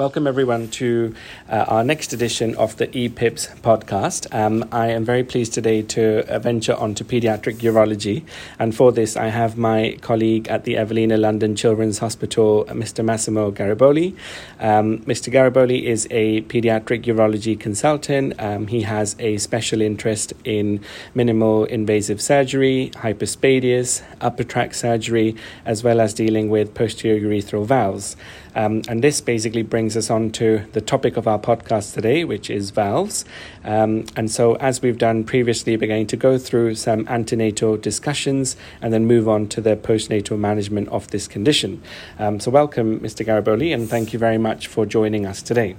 Welcome, 0.00 0.26
everyone, 0.26 0.68
to 0.80 1.14
uh, 1.46 1.66
our 1.68 1.84
next 1.84 2.14
edition 2.14 2.54
of 2.54 2.74
the 2.78 2.86
ePIPS 2.86 3.60
podcast. 3.60 4.34
Um, 4.34 4.66
I 4.72 4.86
am 4.86 5.04
very 5.04 5.22
pleased 5.22 5.52
today 5.52 5.82
to 5.82 6.26
uh, 6.26 6.38
venture 6.38 6.74
onto 6.74 7.04
pediatric 7.04 7.56
urology. 7.58 8.24
And 8.58 8.74
for 8.74 8.92
this, 8.92 9.14
I 9.14 9.26
have 9.26 9.58
my 9.58 9.98
colleague 10.00 10.48
at 10.48 10.64
the 10.64 10.78
Evelina 10.78 11.18
London 11.18 11.54
Children's 11.54 11.98
Hospital, 11.98 12.64
Mr. 12.70 13.04
Massimo 13.04 13.50
Garriboli. 13.50 14.16
Um, 14.58 15.00
Mr. 15.00 15.30
Garriboli 15.30 15.82
is 15.82 16.08
a 16.10 16.40
pediatric 16.44 17.02
urology 17.04 17.60
consultant. 17.60 18.40
Um, 18.40 18.68
he 18.68 18.80
has 18.80 19.16
a 19.18 19.36
special 19.36 19.82
interest 19.82 20.32
in 20.44 20.80
minimal 21.14 21.66
invasive 21.66 22.22
surgery, 22.22 22.90
hypospadias, 22.94 24.02
upper 24.22 24.44
tract 24.44 24.76
surgery, 24.76 25.36
as 25.66 25.84
well 25.84 26.00
as 26.00 26.14
dealing 26.14 26.48
with 26.48 26.72
posterior 26.74 27.20
urethral 27.20 27.66
valves. 27.66 28.16
Um, 28.54 28.82
and 28.88 29.02
this 29.02 29.20
basically 29.20 29.62
brings 29.62 29.96
us 29.96 30.10
on 30.10 30.30
to 30.32 30.66
the 30.72 30.80
topic 30.80 31.16
of 31.16 31.26
our 31.28 31.38
podcast 31.38 31.94
today, 31.94 32.24
which 32.24 32.50
is 32.50 32.70
valves. 32.70 33.24
Um, 33.64 34.06
and 34.16 34.30
so, 34.30 34.54
as 34.56 34.82
we've 34.82 34.98
done 34.98 35.24
previously, 35.24 35.76
we're 35.76 35.88
going 35.88 36.06
to 36.08 36.16
go 36.16 36.38
through 36.38 36.74
some 36.74 37.06
antenatal 37.08 37.76
discussions 37.76 38.56
and 38.80 38.92
then 38.92 39.06
move 39.06 39.28
on 39.28 39.48
to 39.48 39.60
the 39.60 39.76
postnatal 39.76 40.38
management 40.38 40.88
of 40.88 41.08
this 41.08 41.28
condition. 41.28 41.82
Um, 42.18 42.40
so, 42.40 42.50
welcome, 42.50 43.00
Mr. 43.00 43.24
Garriboli, 43.26 43.72
and 43.74 43.88
thank 43.88 44.12
you 44.12 44.18
very 44.18 44.38
much 44.38 44.66
for 44.66 44.86
joining 44.86 45.26
us 45.26 45.42
today. 45.42 45.76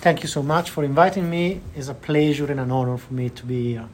Thank 0.00 0.22
you 0.22 0.28
so 0.28 0.42
much 0.42 0.70
for 0.70 0.82
inviting 0.82 1.28
me. 1.28 1.60
It's 1.76 1.88
a 1.88 1.94
pleasure 1.94 2.50
and 2.50 2.58
an 2.58 2.70
honor 2.70 2.96
for 2.96 3.12
me 3.12 3.28
to 3.28 3.44
be 3.44 3.72
here. 3.72 3.88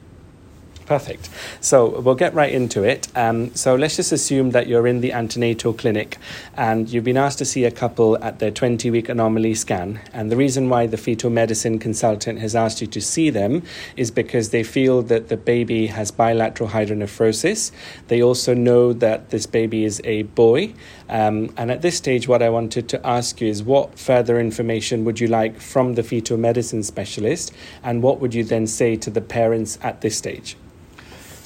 Perfect. 0.87 1.29
So 1.59 1.99
we'll 1.99 2.15
get 2.15 2.33
right 2.33 2.51
into 2.51 2.81
it. 2.83 3.09
Um, 3.13 3.53
so 3.55 3.75
let's 3.75 3.97
just 3.97 4.13
assume 4.13 4.51
that 4.51 4.67
you're 4.67 4.87
in 4.87 5.01
the 5.01 5.11
antenatal 5.11 5.73
clinic 5.73 6.17
and 6.55 6.87
you've 6.87 7.03
been 7.03 7.17
asked 7.17 7.39
to 7.39 7.45
see 7.45 7.65
a 7.65 7.71
couple 7.71 8.17
at 8.23 8.39
their 8.39 8.51
20 8.51 8.89
week 8.89 9.09
anomaly 9.09 9.53
scan. 9.55 9.99
And 10.13 10.31
the 10.31 10.37
reason 10.37 10.69
why 10.69 10.87
the 10.87 10.95
fetal 10.95 11.29
medicine 11.29 11.77
consultant 11.77 12.39
has 12.39 12.55
asked 12.55 12.79
you 12.79 12.87
to 12.87 13.01
see 13.01 13.29
them 13.29 13.63
is 13.97 14.11
because 14.11 14.51
they 14.51 14.63
feel 14.63 15.01
that 15.03 15.27
the 15.27 15.35
baby 15.35 15.87
has 15.87 16.09
bilateral 16.09 16.69
hydronephrosis. 16.69 17.73
They 18.07 18.23
also 18.23 18.53
know 18.53 18.93
that 18.93 19.29
this 19.29 19.45
baby 19.45 19.83
is 19.83 19.99
a 20.05 20.23
boy. 20.23 20.73
Um, 21.09 21.53
and 21.57 21.69
at 21.69 21.81
this 21.81 21.97
stage, 21.97 22.29
what 22.29 22.41
I 22.41 22.49
wanted 22.49 22.87
to 22.87 23.05
ask 23.05 23.41
you 23.41 23.49
is 23.49 23.61
what 23.61 23.99
further 23.99 24.39
information 24.39 25.03
would 25.03 25.19
you 25.19 25.27
like 25.27 25.59
from 25.59 25.95
the 25.95 26.03
fetal 26.03 26.37
medicine 26.37 26.83
specialist? 26.83 27.51
And 27.83 28.01
what 28.01 28.21
would 28.21 28.33
you 28.33 28.45
then 28.45 28.67
say 28.67 28.95
to 28.95 29.09
the 29.09 29.19
parents 29.19 29.77
at 29.81 29.99
this 29.99 30.15
stage? 30.15 30.55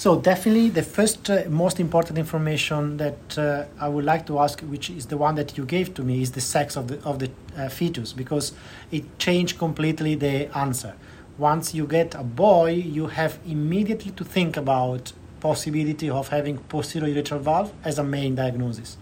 So 0.01 0.19
definitely 0.19 0.69
the 0.69 0.81
first 0.81 1.29
uh, 1.29 1.43
most 1.47 1.79
important 1.79 2.17
information 2.17 2.97
that 2.97 3.37
uh, 3.37 3.65
I 3.79 3.87
would 3.87 4.03
like 4.03 4.25
to 4.25 4.39
ask, 4.39 4.59
which 4.61 4.89
is 4.89 5.05
the 5.05 5.15
one 5.15 5.35
that 5.35 5.59
you 5.59 5.63
gave 5.63 5.93
to 5.93 6.01
me, 6.01 6.23
is 6.23 6.31
the 6.31 6.41
sex 6.41 6.75
of 6.75 6.87
the 6.87 6.97
of 7.03 7.19
the 7.19 7.29
uh, 7.55 7.69
fetus 7.69 8.11
because 8.11 8.53
it 8.91 9.03
changed 9.19 9.59
completely 9.59 10.15
the 10.15 10.49
answer. 10.57 10.95
Once 11.37 11.75
you 11.75 11.85
get 11.85 12.15
a 12.15 12.23
boy, 12.23 12.71
you 12.71 13.05
have 13.19 13.37
immediately 13.45 14.11
to 14.13 14.23
think 14.23 14.57
about 14.57 15.13
possibility 15.39 16.09
of 16.09 16.29
having 16.29 16.57
posterior 16.57 17.13
urethral 17.13 17.41
valve 17.41 17.71
as 17.83 17.99
a 17.99 18.03
main 18.03 18.33
diagnosis, 18.33 18.97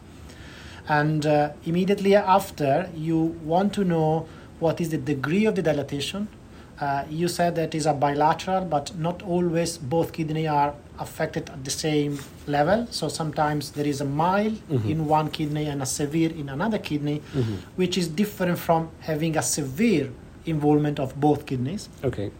and 0.89 1.25
uh, 1.25 1.53
immediately 1.65 2.13
after 2.13 2.89
you 2.93 3.17
want 3.53 3.71
to 3.71 3.85
know 3.85 4.27
what 4.59 4.81
is 4.81 4.89
the 4.89 4.97
degree 4.97 5.45
of 5.45 5.55
the 5.55 5.61
dilatation. 5.61 6.27
Uh, 6.81 7.03
you 7.09 7.27
said 7.27 7.55
that 7.55 7.75
is 7.75 7.85
a 7.85 7.93
bilateral, 7.93 8.63
but 8.63 8.95
not 8.97 9.21
always 9.23 9.77
both 9.77 10.13
kidney 10.13 10.47
are 10.47 10.73
affected 10.99 11.49
at 11.49 11.63
the 11.63 11.71
same 11.71 12.19
level. 12.47 12.87
So 12.91 13.07
sometimes 13.07 13.71
there 13.71 13.87
is 13.87 14.01
a 14.01 14.05
mild 14.05 14.53
mm-hmm. 14.53 14.89
in 14.89 15.05
one 15.05 15.29
kidney 15.29 15.65
and 15.67 15.81
a 15.81 15.85
severe 15.85 16.31
in 16.31 16.49
another 16.49 16.77
kidney, 16.77 17.21
mm-hmm. 17.33 17.55
which 17.75 17.97
is 17.97 18.07
different 18.07 18.59
from 18.59 18.89
having 19.01 19.37
a 19.37 19.41
severe 19.41 20.11
involvement 20.45 20.99
of 20.99 21.19
both 21.19 21.45
kidneys. 21.45 21.89
Okay. 22.03 22.31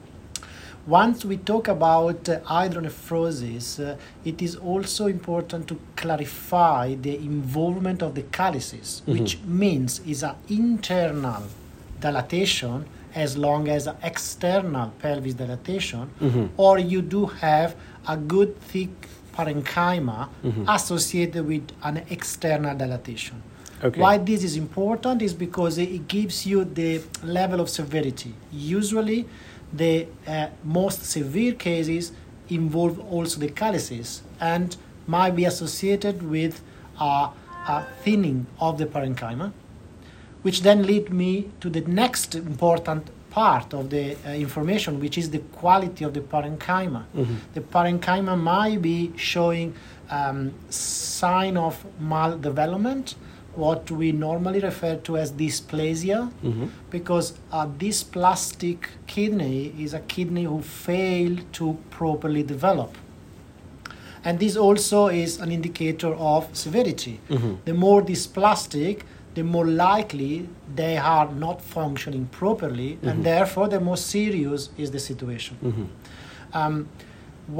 Once 0.87 1.23
we 1.23 1.37
talk 1.37 1.67
about 1.67 2.27
uh, 2.27 2.39
hydronephrosis, 2.41 3.79
uh, 3.79 3.95
it 4.25 4.41
is 4.41 4.55
also 4.55 5.07
important 5.07 5.67
to 5.67 5.77
clarify 5.95 6.95
the 6.95 7.15
involvement 7.15 8.01
of 8.01 8.15
the 8.15 8.23
calyces, 8.23 9.01
mm-hmm. 9.01 9.11
which 9.11 9.39
means 9.43 9.99
is 10.07 10.23
an 10.23 10.35
internal 10.47 11.43
dilatation 11.99 12.85
as 13.15 13.37
long 13.37 13.67
as 13.67 13.87
external 14.03 14.91
pelvis 14.99 15.33
dilatation, 15.33 16.09
mm-hmm. 16.21 16.45
or 16.57 16.79
you 16.79 17.01
do 17.01 17.25
have 17.25 17.75
a 18.09 18.17
good 18.17 18.59
thick 18.71 18.89
parenchyma 19.37 20.27
mm-hmm. 20.43 20.65
associated 20.67 21.45
with 21.45 21.65
an 21.83 21.97
external 22.09 22.75
dilatation. 22.75 23.41
Okay. 23.83 24.01
Why 24.01 24.17
this 24.17 24.43
is 24.43 24.57
important 24.57 25.21
is 25.21 25.33
because 25.33 25.77
it 25.77 26.07
gives 26.07 26.45
you 26.45 26.65
the 26.65 27.01
level 27.23 27.61
of 27.61 27.69
severity. 27.69 28.33
Usually, 28.51 29.25
the 29.71 30.07
uh, 30.27 30.47
most 30.63 31.05
severe 31.05 31.53
cases 31.53 32.11
involve 32.49 32.99
also 33.13 33.39
the 33.39 33.49
calyces 33.49 34.21
and 34.41 34.75
might 35.07 35.35
be 35.35 35.45
associated 35.45 36.23
with 36.23 36.61
a, 36.99 37.29
a 37.67 37.85
thinning 38.03 38.47
of 38.59 38.77
the 38.79 38.85
parenchyma, 38.85 39.53
which 40.41 40.61
then 40.63 40.85
lead 40.85 41.11
me 41.11 41.49
to 41.61 41.69
the 41.69 41.81
next 41.81 42.35
important 42.35 43.09
part 43.29 43.73
of 43.73 43.89
the 43.89 44.15
uh, 44.25 44.29
information, 44.31 44.99
which 44.99 45.17
is 45.17 45.29
the 45.29 45.39
quality 45.39 46.03
of 46.05 46.13
the 46.13 46.21
parenchyma. 46.21 47.03
Mm-hmm. 47.15 47.35
The 47.53 47.61
parenchyma 47.61 48.39
might 48.39 48.81
be 48.81 49.13
showing 49.15 49.73
um, 50.09 50.53
sign 50.69 51.57
of 51.57 51.85
maldevelopment, 52.01 53.15
what 53.55 53.91
we 53.91 54.11
normally 54.11 54.59
refer 54.59 54.95
to 54.95 55.17
as 55.17 55.31
dysplasia, 55.31 56.31
mm-hmm. 56.43 56.67
because 56.89 57.33
a 57.51 57.67
dysplastic 57.67 58.85
kidney 59.07 59.73
is 59.77 59.93
a 59.93 59.99
kidney 59.99 60.43
who 60.43 60.61
failed 60.61 61.41
to 61.53 61.77
properly 61.89 62.43
develop. 62.43 62.97
And 64.23 64.39
this 64.39 64.55
also 64.55 65.07
is 65.07 65.39
an 65.39 65.51
indicator 65.51 66.13
of 66.13 66.55
severity. 66.55 67.19
Mm-hmm. 67.29 67.55
The 67.65 67.73
more 67.73 68.01
dysplastic, 68.01 69.01
the 69.39 69.45
more 69.55 69.69
likely 69.89 70.49
they 70.75 70.95
are 70.97 71.29
not 71.45 71.61
functioning 71.61 72.25
properly, 72.41 72.89
mm-hmm. 72.91 73.09
and 73.09 73.17
therefore 73.23 73.67
the 73.75 73.79
more 73.79 73.99
serious 74.15 74.61
is 74.77 74.91
the 74.91 74.99
situation. 75.11 75.55
Mm-hmm. 75.63 75.85
Um, 76.59 76.89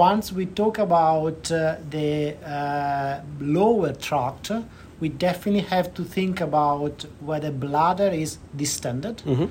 once 0.07 0.25
we 0.37 0.45
talk 0.61 0.77
about 0.77 1.51
uh, 1.51 1.77
the 1.95 2.35
uh, 2.57 3.21
lower 3.39 3.93
tract, 3.93 4.51
we 4.99 5.07
definitely 5.27 5.65
have 5.75 5.87
to 5.93 6.03
think 6.03 6.41
about 6.41 7.05
whether 7.29 7.51
bladder 7.51 8.11
is 8.23 8.37
distended. 8.63 9.17
Mm-hmm. 9.17 9.45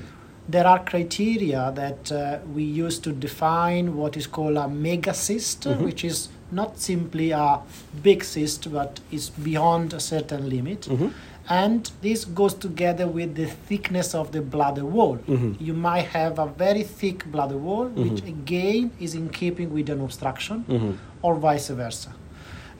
There 0.55 0.67
are 0.67 0.81
criteria 0.93 1.73
that 1.83 2.13
uh, 2.13 2.39
we 2.55 2.65
use 2.85 2.99
to 3.07 3.11
define 3.13 3.97
what 3.97 4.17
is 4.17 4.27
called 4.27 4.57
a 4.57 4.69
megacyst, 4.87 5.61
mm-hmm. 5.61 5.85
which 5.87 6.05
is 6.05 6.29
not 6.51 6.79
simply 6.79 7.31
a 7.31 7.61
big 8.03 8.23
cyst, 8.25 8.71
but 8.73 9.01
is 9.11 9.31
beyond 9.31 9.95
a 9.95 10.01
certain 10.01 10.49
limit. 10.49 10.89
And 11.49 11.91
this 12.03 12.25
goes 12.27 12.53
together 12.53 13.07
with 13.07 13.35
the 13.35 13.47
thickness 13.47 14.15
of 14.15 14.33
the 14.33 14.43
bladder 14.43 14.85
wall. 14.85 15.17
Mm-hmm. 15.17 15.63
You 15.63 15.73
might 15.73 16.07
have 16.07 16.39
a 16.39 16.47
very 16.47 16.83
thick 16.83 17.25
bladder 17.27 17.57
wall, 17.57 17.87
mm-hmm. 17.87 18.03
which 18.03 18.23
again 18.25 18.91
is 19.01 19.15
in 19.15 19.31
keeping 19.31 19.73
with 19.73 19.89
an 19.89 20.01
obstruction, 20.03 20.65
mm-hmm. 20.69 20.93
or 21.23 21.37
vice 21.37 21.69
versa. 21.69 22.15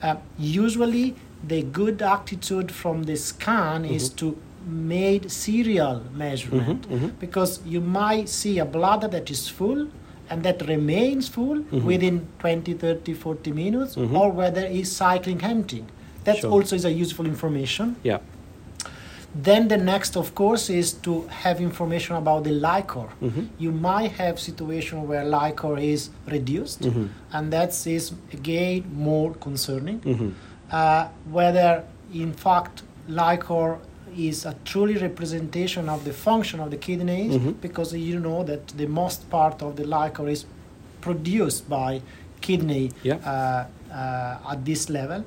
Uh, 0.01 0.17
usually, 0.37 1.15
the 1.43 1.63
good 1.63 2.01
attitude 2.01 2.71
from 2.71 3.03
the 3.03 3.15
scan 3.15 3.85
is 3.85 4.09
mm-hmm. 4.09 4.17
to 4.17 4.37
made 4.65 5.31
serial 5.31 6.03
measurement 6.13 6.83
mm-hmm. 6.83 6.95
Mm-hmm. 6.95 7.07
because 7.19 7.59
you 7.65 7.81
might 7.81 8.29
see 8.29 8.59
a 8.59 8.65
bladder 8.65 9.07
that 9.07 9.31
is 9.31 9.47
full 9.47 9.87
and 10.29 10.43
that 10.43 10.61
remains 10.67 11.27
full 11.27 11.61
within 11.71 12.27
20 12.39 12.73
30 12.73 13.13
40 13.13 13.51
minutes 13.51 13.97
or 13.97 14.29
whether 14.29 14.61
it's 14.61 14.91
cycling 14.91 15.41
empty 15.41 15.85
that 16.25 16.37
sure. 16.37 16.51
also 16.51 16.75
is 16.75 16.85
a 16.85 16.91
useful 16.91 17.25
information 17.25 17.95
yeah 18.03 18.19
then 19.35 19.67
the 19.67 19.77
next, 19.77 20.17
of 20.17 20.33
course, 20.33 20.69
is 20.69 20.93
to 20.93 21.27
have 21.27 21.61
information 21.61 22.15
about 22.15 22.43
the 22.43 22.51
liquor. 22.51 23.09
Mm-hmm. 23.21 23.45
You 23.59 23.71
might 23.71 24.11
have 24.13 24.39
situation 24.39 25.07
where 25.07 25.23
liquor 25.23 25.77
is 25.77 26.09
reduced, 26.27 26.81
mm-hmm. 26.81 27.07
and 27.31 27.53
that 27.53 27.69
is 27.85 28.13
again 28.33 28.89
more 28.93 29.33
concerning. 29.35 29.99
Mm-hmm. 29.99 30.29
Uh, 30.71 31.07
whether 31.29 31.83
in 32.13 32.33
fact 32.33 32.83
liquor 33.07 33.79
is 34.17 34.45
a 34.45 34.55
truly 34.65 34.97
representation 34.97 35.89
of 35.89 36.03
the 36.05 36.13
function 36.13 36.59
of 36.59 36.71
the 36.71 36.77
kidneys, 36.77 37.35
mm-hmm. 37.35 37.51
because 37.51 37.93
you 37.93 38.19
know 38.19 38.43
that 38.43 38.67
the 38.69 38.87
most 38.87 39.29
part 39.29 39.61
of 39.61 39.75
the 39.75 39.85
liquor 39.85 40.27
is 40.27 40.45
produced 41.01 41.69
by 41.69 42.01
kidney 42.41 42.91
yeah. 43.03 43.15
uh, 43.15 43.93
uh, 43.93 44.51
at 44.51 44.65
this 44.65 44.89
level, 44.89 45.23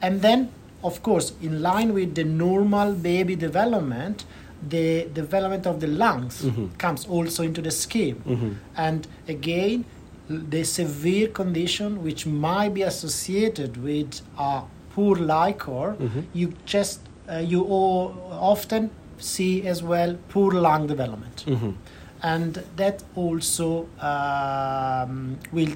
and 0.00 0.22
then 0.22 0.50
of 0.82 1.02
course, 1.02 1.32
in 1.40 1.62
line 1.62 1.94
with 1.94 2.14
the 2.14 2.24
normal 2.24 2.92
baby 2.94 3.36
development, 3.36 4.24
the 4.68 5.08
development 5.12 5.66
of 5.66 5.80
the 5.80 5.86
lungs 5.86 6.42
mm-hmm. 6.42 6.66
comes 6.78 7.06
also 7.06 7.42
into 7.42 7.60
the 7.62 7.70
scheme. 7.70 8.22
Mm-hmm. 8.26 8.52
And 8.76 9.06
again, 9.28 9.84
the 10.28 10.64
severe 10.64 11.28
condition 11.28 12.02
which 12.02 12.26
might 12.26 12.74
be 12.74 12.82
associated 12.82 13.76
with 13.82 14.20
a 14.38 14.62
poor 14.94 15.16
liquor, 15.16 15.96
mm-hmm. 15.98 16.20
you 16.32 16.54
just 16.64 17.00
uh, 17.30 17.38
you 17.38 17.64
often 17.64 18.90
see 19.18 19.66
as 19.66 19.82
well 19.82 20.16
poor 20.28 20.52
lung 20.52 20.86
development. 20.86 21.44
Mhm. 21.46 21.74
And 22.22 22.62
that 22.76 23.02
also 23.16 23.88
um, 24.00 25.38
will 25.52 25.74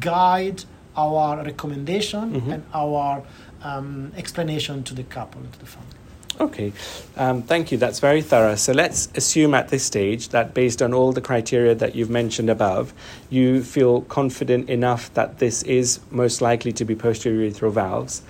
guide 0.00 0.64
our 0.96 1.44
recommendation 1.44 2.40
Mhm. 2.40 2.52
and 2.52 2.62
our 2.72 3.22
um, 3.62 4.12
explanation 4.16 4.82
to 4.84 4.94
the 4.94 5.04
couple, 5.04 5.42
to 5.42 5.58
the 5.58 5.66
family. 5.66 5.90
Okay, 6.38 6.72
um, 7.16 7.42
thank 7.42 7.72
you. 7.72 7.78
That's 7.78 7.98
very 7.98 8.20
thorough. 8.20 8.56
So 8.56 8.72
let's 8.72 9.08
assume 9.14 9.54
at 9.54 9.68
this 9.68 9.84
stage 9.84 10.28
that 10.30 10.52
based 10.52 10.82
on 10.82 10.92
all 10.92 11.12
the 11.12 11.22
criteria 11.22 11.74
that 11.74 11.94
you've 11.94 12.10
mentioned 12.10 12.50
above, 12.50 12.92
you 13.30 13.62
feel 13.62 14.02
confident 14.02 14.68
enough 14.68 15.12
that 15.14 15.38
this 15.38 15.62
is 15.62 16.00
most 16.10 16.42
likely 16.42 16.72
to 16.72 16.84
be 16.84 16.94
posterior 16.94 17.50
urethral 17.50 17.72
valves. 17.72 18.22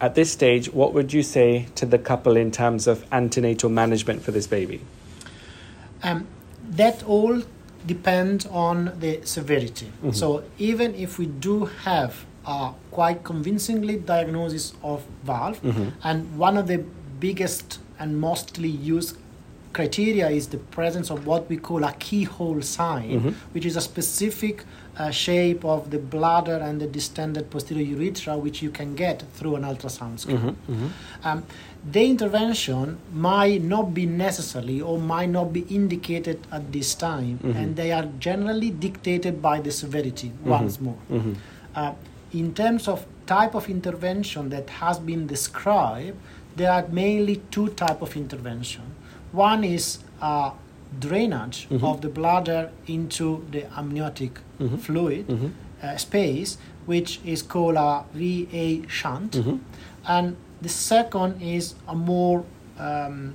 At 0.00 0.16
this 0.16 0.30
stage, 0.32 0.72
what 0.72 0.92
would 0.92 1.12
you 1.12 1.22
say 1.22 1.68
to 1.76 1.86
the 1.86 1.98
couple 1.98 2.36
in 2.36 2.50
terms 2.50 2.88
of 2.88 3.06
antenatal 3.12 3.70
management 3.70 4.22
for 4.22 4.32
this 4.32 4.48
baby? 4.48 4.80
Um, 6.02 6.26
that 6.68 7.04
all 7.04 7.42
depends 7.86 8.44
on 8.46 8.92
the 8.98 9.20
severity. 9.24 9.92
Mhm. 10.02 10.14
So 10.14 10.42
even 10.58 10.94
if 10.96 11.18
we 11.18 11.26
do 11.26 11.66
have 11.84 12.25
a 12.46 12.70
quite 12.90 13.24
convincingly 13.24 13.96
diagnosis 13.96 14.72
of 14.82 15.02
valve, 15.24 15.60
Mhm. 15.62 15.92
and 16.04 16.38
one 16.38 16.56
of 16.56 16.66
the 16.68 16.80
biggest 17.20 17.78
and 17.98 18.20
mostly 18.20 18.68
used 18.68 19.16
criteria 19.72 20.30
is 20.30 20.46
the 20.48 20.56
presence 20.76 21.10
of 21.10 21.26
what 21.26 21.50
we 21.50 21.56
call 21.58 21.84
a 21.84 21.92
keyhole 21.98 22.62
sign, 22.62 23.10
Mhm. 23.20 23.34
which 23.52 23.66
is 23.66 23.76
a 23.76 23.80
specific 23.80 24.64
uh, 24.98 25.10
shape 25.10 25.62
of 25.62 25.90
the 25.90 25.98
bladder 25.98 26.56
and 26.66 26.80
the 26.80 26.86
distended 26.86 27.50
posterior 27.50 27.84
urethra, 27.84 28.34
which 28.38 28.62
you 28.62 28.70
can 28.70 28.94
get 28.94 29.22
through 29.34 29.54
an 29.54 29.62
ultrasound 29.62 30.18
scan. 30.20 30.38
Mhm, 30.38 30.54
mhm. 30.74 30.88
Um, 31.22 31.42
the 31.92 32.02
intervention 32.06 32.96
might 33.12 33.62
not 33.62 33.92
be 33.92 34.06
necessary 34.06 34.80
or 34.80 34.98
might 34.98 35.28
not 35.28 35.52
be 35.52 35.66
indicated 35.68 36.38
at 36.50 36.72
this 36.72 36.94
time, 36.94 37.38
Mhm. 37.42 37.56
and 37.56 37.76
they 37.76 37.92
are 37.92 38.08
generally 38.18 38.70
dictated 38.70 39.42
by 39.42 39.60
the 39.60 39.70
severity. 39.70 40.32
Once 40.46 40.80
more, 40.80 40.96
Mhm. 41.12 41.34
uh, 41.74 41.92
in 42.32 42.54
terms 42.54 42.88
of 42.88 43.04
type 43.26 43.54
of 43.54 43.68
intervention 43.68 44.50
that 44.50 44.68
has 44.70 44.98
been 44.98 45.26
described, 45.26 46.16
there 46.56 46.70
are 46.72 46.84
mainly 46.90 47.36
two 47.50 47.68
type 47.68 48.00
of 48.02 48.16
intervention. 48.16 48.82
One 49.32 49.64
is 49.64 49.98
uh, 50.22 50.50
drainage 50.98 51.68
Mhm. 51.68 51.82
of 51.84 52.00
the 52.00 52.08
bladder 52.08 52.70
into 52.86 53.44
the 53.50 53.64
amniotic 53.78 54.40
Mhm. 54.58 54.78
fluid 54.78 55.26
Mhm. 55.28 55.50
uh, 55.82 55.96
space, 55.98 56.56
which 56.86 57.20
is 57.24 57.42
called 57.42 57.76
a 57.76 58.04
VA 58.14 58.82
shunt. 58.88 59.32
Mhm. 59.32 59.58
And 60.06 60.36
the 60.62 60.68
second 60.70 61.42
is 61.42 61.74
a 61.86 61.94
more 61.94 62.44
um, 62.78 63.34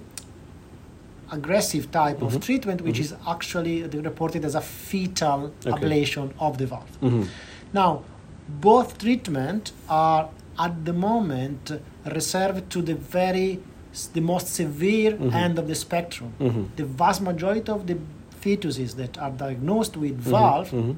aggressive 1.31 1.91
type 1.91 2.21
of 2.21 2.39
treatment, 2.41 2.81
which 2.81 2.97
Mhm. 2.97 3.01
is 3.05 3.13
actually 3.27 3.83
reported 3.83 4.43
as 4.45 4.55
a 4.55 4.61
fetal 4.61 5.51
Okay. 5.65 5.71
ablation 5.71 6.31
of 6.39 6.57
the 6.57 6.65
valve. 6.65 7.27
Now, 7.73 8.01
both 8.47 8.97
treatment 8.97 9.71
are 9.89 10.29
at 10.59 10.85
the 10.85 10.93
moment 10.93 11.71
reserved 12.05 12.69
to 12.71 12.81
the 12.81 12.95
very 12.95 13.59
the 14.13 14.21
most 14.21 14.47
severe 14.47 15.11
Mhm. 15.17 15.33
end 15.33 15.59
of 15.59 15.67
the 15.67 15.75
spectrum. 15.75 16.31
Mhm. 16.39 16.67
The 16.77 16.85
vast 16.85 17.21
majority 17.21 17.69
of 17.71 17.87
the 17.87 17.97
fetuses 18.41 18.95
that 18.95 19.17
are 19.17 19.31
diagnosed 19.31 19.97
with 19.97 20.17
Mhm. 20.17 20.31
valve 20.31 20.71
Mhm. 20.71 20.95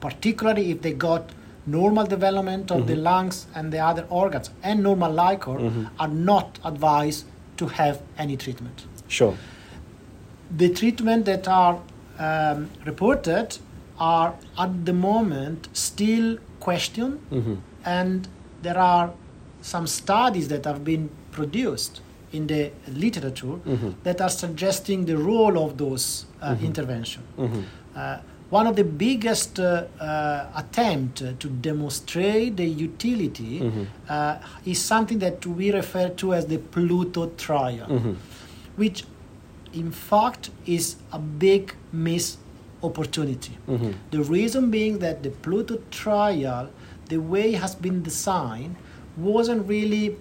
particularly 0.00 0.70
if 0.70 0.80
they 0.82 0.92
got 0.92 1.24
normal 1.66 2.06
development 2.06 2.70
of 2.70 2.86
the 2.86 2.94
Mhm. 2.94 3.02
lungs 3.02 3.46
and 3.54 3.72
the 3.72 3.78
other 3.80 4.04
organs 4.08 4.50
and 4.62 4.82
normal 4.82 5.12
liquor, 5.12 5.58
Mhm. 5.58 5.88
are 5.98 6.08
not 6.08 6.58
advised 6.64 7.24
to 7.56 7.66
have 7.66 8.00
any 8.18 8.36
treatment. 8.36 8.84
Sure. 9.08 9.34
The 10.56 10.68
treatment 10.70 11.24
that 11.26 11.48
are 11.48 11.78
um, 12.18 12.70
reported 12.86 13.58
are 14.00 14.32
at 14.56 14.86
the 14.86 14.92
moment 14.94 15.68
still 15.74 16.38
questioned, 16.66 17.16
Mhm. 17.30 17.56
and 17.84 18.28
there 18.62 18.78
are 18.78 19.08
some 19.72 19.86
studies 19.86 20.46
that 20.52 20.64
have 20.70 20.80
been 20.92 21.04
produced 21.36 21.94
in 22.32 22.46
the 22.46 22.62
literature 23.04 23.56
Mhm. 23.64 23.90
that 24.06 24.20
are 24.20 24.32
suggesting 24.44 25.06
the 25.06 25.16
role 25.30 25.56
of 25.64 25.70
those 25.82 26.06
uh, 26.42 26.54
Mhm. 26.54 26.66
intervention. 26.68 27.22
Mhm. 27.38 27.62
Uh, 27.96 28.18
one 28.58 28.66
of 28.70 28.74
the 28.76 28.84
biggest 29.06 29.58
uh, 29.58 29.66
uh, 30.00 30.62
attempt 30.62 31.16
to 31.42 31.48
demonstrate 31.70 32.50
the 32.62 32.68
utility 32.88 33.54
Mhm. 33.60 33.86
uh, 34.08 34.34
is 34.72 34.78
something 34.92 35.18
that 35.26 35.38
we 35.58 35.66
refer 35.80 36.08
to 36.22 36.26
as 36.34 36.44
the 36.46 36.58
Pluto 36.72 37.22
trial, 37.46 37.88
Mhm. 37.88 38.14
which 38.76 38.98
in 39.72 39.90
fact 40.10 40.50
is 40.66 40.96
a 41.12 41.18
big 41.18 41.62
miss 41.92 42.36
opportunity. 42.82 43.56
Mhm. 43.68 43.94
The 44.10 44.22
reason 44.22 44.70
being 44.70 44.98
that 44.98 45.22
the 45.22 45.30
Pluto 45.30 45.78
trial, 45.90 46.68
the 47.08 47.18
way 47.18 47.54
it 47.54 47.60
has 47.60 47.74
been 47.74 48.02
designed, 48.02 48.76
wasn't 49.16 49.66
really 49.68 50.16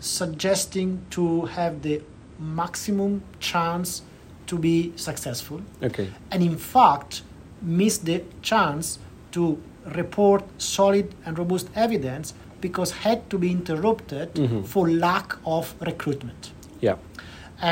suggesting 0.00 0.98
to 1.10 1.44
have 1.56 1.82
the 1.82 2.00
maximum 2.38 3.22
chance 3.38 4.02
to 4.46 4.58
be 4.58 4.92
successful 4.96 5.60
Okay. 5.82 6.08
and 6.32 6.42
in 6.42 6.56
fact 6.56 7.22
missed 7.62 8.04
the 8.06 8.22
chance 8.42 8.98
to 9.32 9.58
report 9.94 10.42
solid 10.58 11.06
and 11.24 11.38
robust 11.38 11.68
evidence 11.76 12.32
because 12.60 12.90
had 13.06 13.18
to 13.30 13.36
be 13.38 13.50
interrupted 13.58 14.28
Mhm. 14.34 14.64
for 14.72 14.88
lack 14.90 15.28
of 15.44 15.74
recruitment 15.90 16.50
Yeah. 16.80 16.96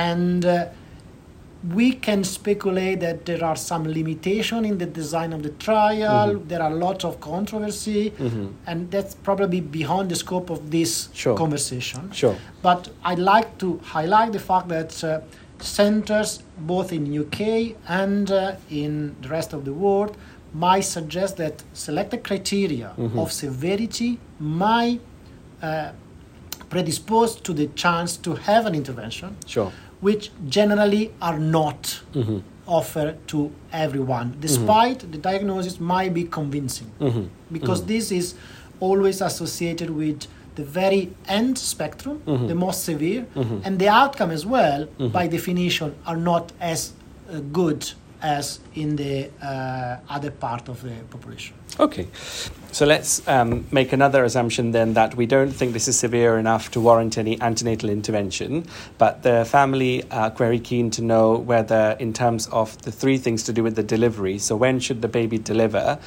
and 0.06 0.44
uh, 0.44 0.67
we 1.75 1.93
can 1.93 2.22
speculate 2.22 3.00
that 3.00 3.25
there 3.26 3.44
are 3.44 3.56
some 3.56 3.84
limitation 3.84 4.64
in 4.64 4.78
the 4.78 4.87
design 4.87 5.32
of 5.32 5.43
the 5.43 5.50
trial 5.50 6.34
Mhm. 6.34 6.49
there 6.49 6.62
are 6.62 6.70
lots 6.70 7.05
of 7.05 7.19
controversy 7.20 8.12
Mhm. 8.19 8.52
and 8.66 8.90
that's 8.93 9.14
probably 9.16 9.60
beyond 9.60 10.08
the 10.08 10.14
scope 10.14 10.50
of 10.50 10.70
this 10.70 11.08
Sure. 11.12 11.37
conversation 11.37 12.10
Sure. 12.12 12.37
but 12.62 12.88
I'd 13.05 13.19
like 13.19 13.58
to 13.58 13.81
highlight 13.82 14.32
the 14.32 14.38
fact 14.38 14.69
that 14.69 15.02
uh, 15.02 15.20
centers 15.60 16.43
both 16.58 16.93
in 16.93 17.06
UK 17.12 17.75
and 17.88 18.31
uh, 18.31 18.52
in 18.70 19.16
the 19.22 19.28
rest 19.28 19.52
of 19.52 19.64
the 19.64 19.72
world 19.72 20.16
might 20.54 20.84
suggest 20.84 21.37
that 21.38 21.54
selected 21.72 22.22
criteria 22.22 22.93
Mhm. 22.96 23.19
of 23.19 23.32
severity 23.32 24.19
might 24.38 25.00
uh, 25.61 25.90
predispose 26.71 27.35
to 27.35 27.52
the 27.52 27.66
chance 27.75 28.16
to 28.16 28.35
have 28.35 28.64
an 28.66 28.75
intervention, 28.75 29.37
Sure. 29.47 29.73
Which 30.00 30.31
generally 30.49 31.11
are 31.21 31.38
not 31.38 32.00
Mhm. 32.14 32.43
offered 32.67 33.17
to 33.28 33.50
everyone, 33.73 34.37
despite 34.40 34.99
the 35.12 35.19
diagnosis 35.19 35.81
might 35.81 36.12
be 36.14 36.25
convincing 36.25 36.90
Mhm. 37.00 37.28
because 37.52 37.85
this 37.85 38.12
is 38.12 38.35
always 38.81 39.21
associated 39.21 39.90
with 39.90 40.26
the 40.55 40.64
very 40.64 41.11
end 41.28 41.57
spectrum, 41.59 42.21
Mhm. 42.26 42.49
the 42.49 42.55
most 42.55 42.85
severe, 42.85 43.26
and 43.64 43.78
the 43.78 43.88
outcome 43.88 44.31
as 44.31 44.45
well, 44.45 44.87
by 45.12 45.26
definition, 45.28 45.93
are 46.07 46.17
not 46.17 46.52
as 46.61 46.93
uh, 47.31 47.40
good 47.52 47.93
as 48.22 48.60
in 48.75 48.96
the 48.96 49.30
uh, 49.42 49.96
other 50.08 50.30
part 50.30 50.68
of 50.68 50.82
the 50.82 50.94
population. 51.10 51.54
Okay, 51.78 52.08
so 52.72 52.84
let's 52.87 53.26
um, 53.28 53.64
make 53.70 53.92
another 53.92 54.25
assumption 54.25 54.72
then 54.72 54.94
that 54.94 55.14
we 55.14 55.26
don't 55.26 55.52
think 55.52 55.72
this 55.72 55.87
is 55.87 55.96
severe 55.96 56.37
enough 56.38 56.70
to 56.72 56.80
warrant 56.80 57.16
any 57.16 57.40
antenatal 57.40 57.88
intervention, 57.88 58.66
but 58.98 59.22
the 59.22 59.44
family 59.44 60.02
are 60.10 60.30
very 60.30 60.58
keen 60.58 60.90
to 60.90 61.02
know 61.02 61.37
whether, 61.37 61.96
in 62.00 62.12
terms 62.12 62.48
of 62.48 62.76
the 62.82 62.90
three 62.90 63.16
things 63.16 63.44
to 63.44 63.52
do 63.52 63.62
with 63.62 63.76
the 63.76 63.82
delivery, 63.82 64.38
so 64.38 64.56
when 64.56 64.80
should 64.80 65.02
the 65.02 65.08
baby 65.08 65.38
deliver? 65.38 65.98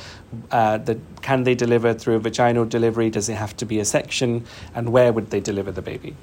Uh, 0.52 0.78
the, 0.78 1.00
can 1.22 1.44
they 1.44 1.56
deliver 1.56 1.94
through 1.94 2.20
vaginal 2.20 2.66
delivery? 2.66 3.10
Does 3.10 3.30
it 3.30 3.36
have 3.36 3.56
to 3.58 3.66
be 3.66 3.80
a 3.80 3.86
section? 3.86 4.46
And 4.76 4.92
where 4.92 5.14
would 5.14 5.30
they 5.30 5.40
deliver 5.40 5.72
the 5.72 5.82
baby? 5.82 6.16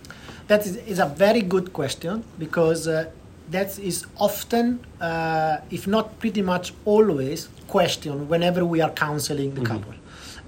That 0.49 0.67
is, 0.67 0.77
is 0.77 0.99
a 0.99 1.07
very 1.07 1.43
good 1.43 1.73
question 1.73 2.25
because 2.39 2.89
uh, 2.89 3.11
that 3.51 3.79
is 3.79 4.07
often, 4.19 4.81
uh, 5.01 5.59
if 5.71 5.87
not 5.87 6.19
pretty 6.19 6.43
much 6.43 6.73
always, 6.85 7.49
questioned 7.69 8.29
whenever 8.29 8.65
we 8.65 8.81
are 8.81 8.91
counseling 8.91 9.55
the 9.55 9.63
couple. 9.63 9.95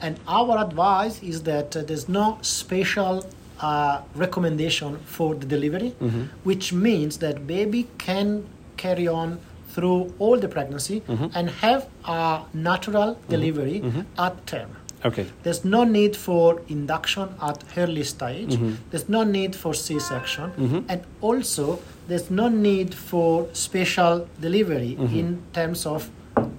And 0.01 0.19
our 0.27 0.59
advice 0.59 1.23
is 1.23 1.43
that 1.43 1.77
uh, 1.77 1.83
there's 1.83 2.09
no 2.09 2.39
special 2.43 3.27
uh, 3.63 4.01
recommendation 4.15 4.99
for 5.05 5.35
the 5.35 5.45
delivery, 5.45 5.93
Mhm. 6.01 6.29
which 6.45 6.73
means 6.73 7.19
that 7.19 7.47
baby 7.47 7.87
can 7.99 8.45
carry 8.79 9.07
on 9.07 9.39
through 9.75 10.15
all 10.19 10.39
the 10.39 10.49
pregnancy 10.49 11.03
Mhm. 11.07 11.31
and 11.35 11.51
have 11.65 11.87
a 12.07 12.41
natural 12.55 13.19
delivery 13.29 13.81
Mhm. 13.85 14.05
at 14.19 14.47
term. 14.47 14.71
Okay. 15.05 15.27
There's 15.43 15.65
no 15.65 15.85
need 15.85 16.15
for 16.17 16.61
induction 16.69 17.29
at 17.41 17.65
early 17.77 18.05
stage. 18.05 18.53
Mhm. 18.57 18.77
There's 18.91 19.09
no 19.09 19.23
need 19.25 19.55
for 19.57 19.73
C-section, 19.75 20.51
Mhm. 20.59 20.85
and 20.89 21.01
also 21.23 21.79
there's 22.09 22.31
no 22.31 22.49
need 22.49 22.95
for 22.95 23.47
special 23.53 24.27
delivery 24.41 24.97
Mhm. 24.99 25.19
in 25.21 25.29
terms 25.53 25.87
of 25.87 26.11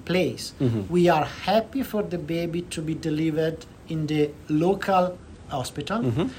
place. 0.05 0.53
Mhm. 0.59 0.89
We 0.89 1.09
are 1.09 1.25
happy 1.45 1.83
for 1.83 2.03
the 2.03 2.17
baby 2.17 2.61
to 2.75 2.81
be 2.81 2.95
delivered 2.95 3.57
in 3.89 4.07
the 4.07 4.29
local 4.49 5.17
hospital. 5.49 5.99
Mhm. 6.01 6.29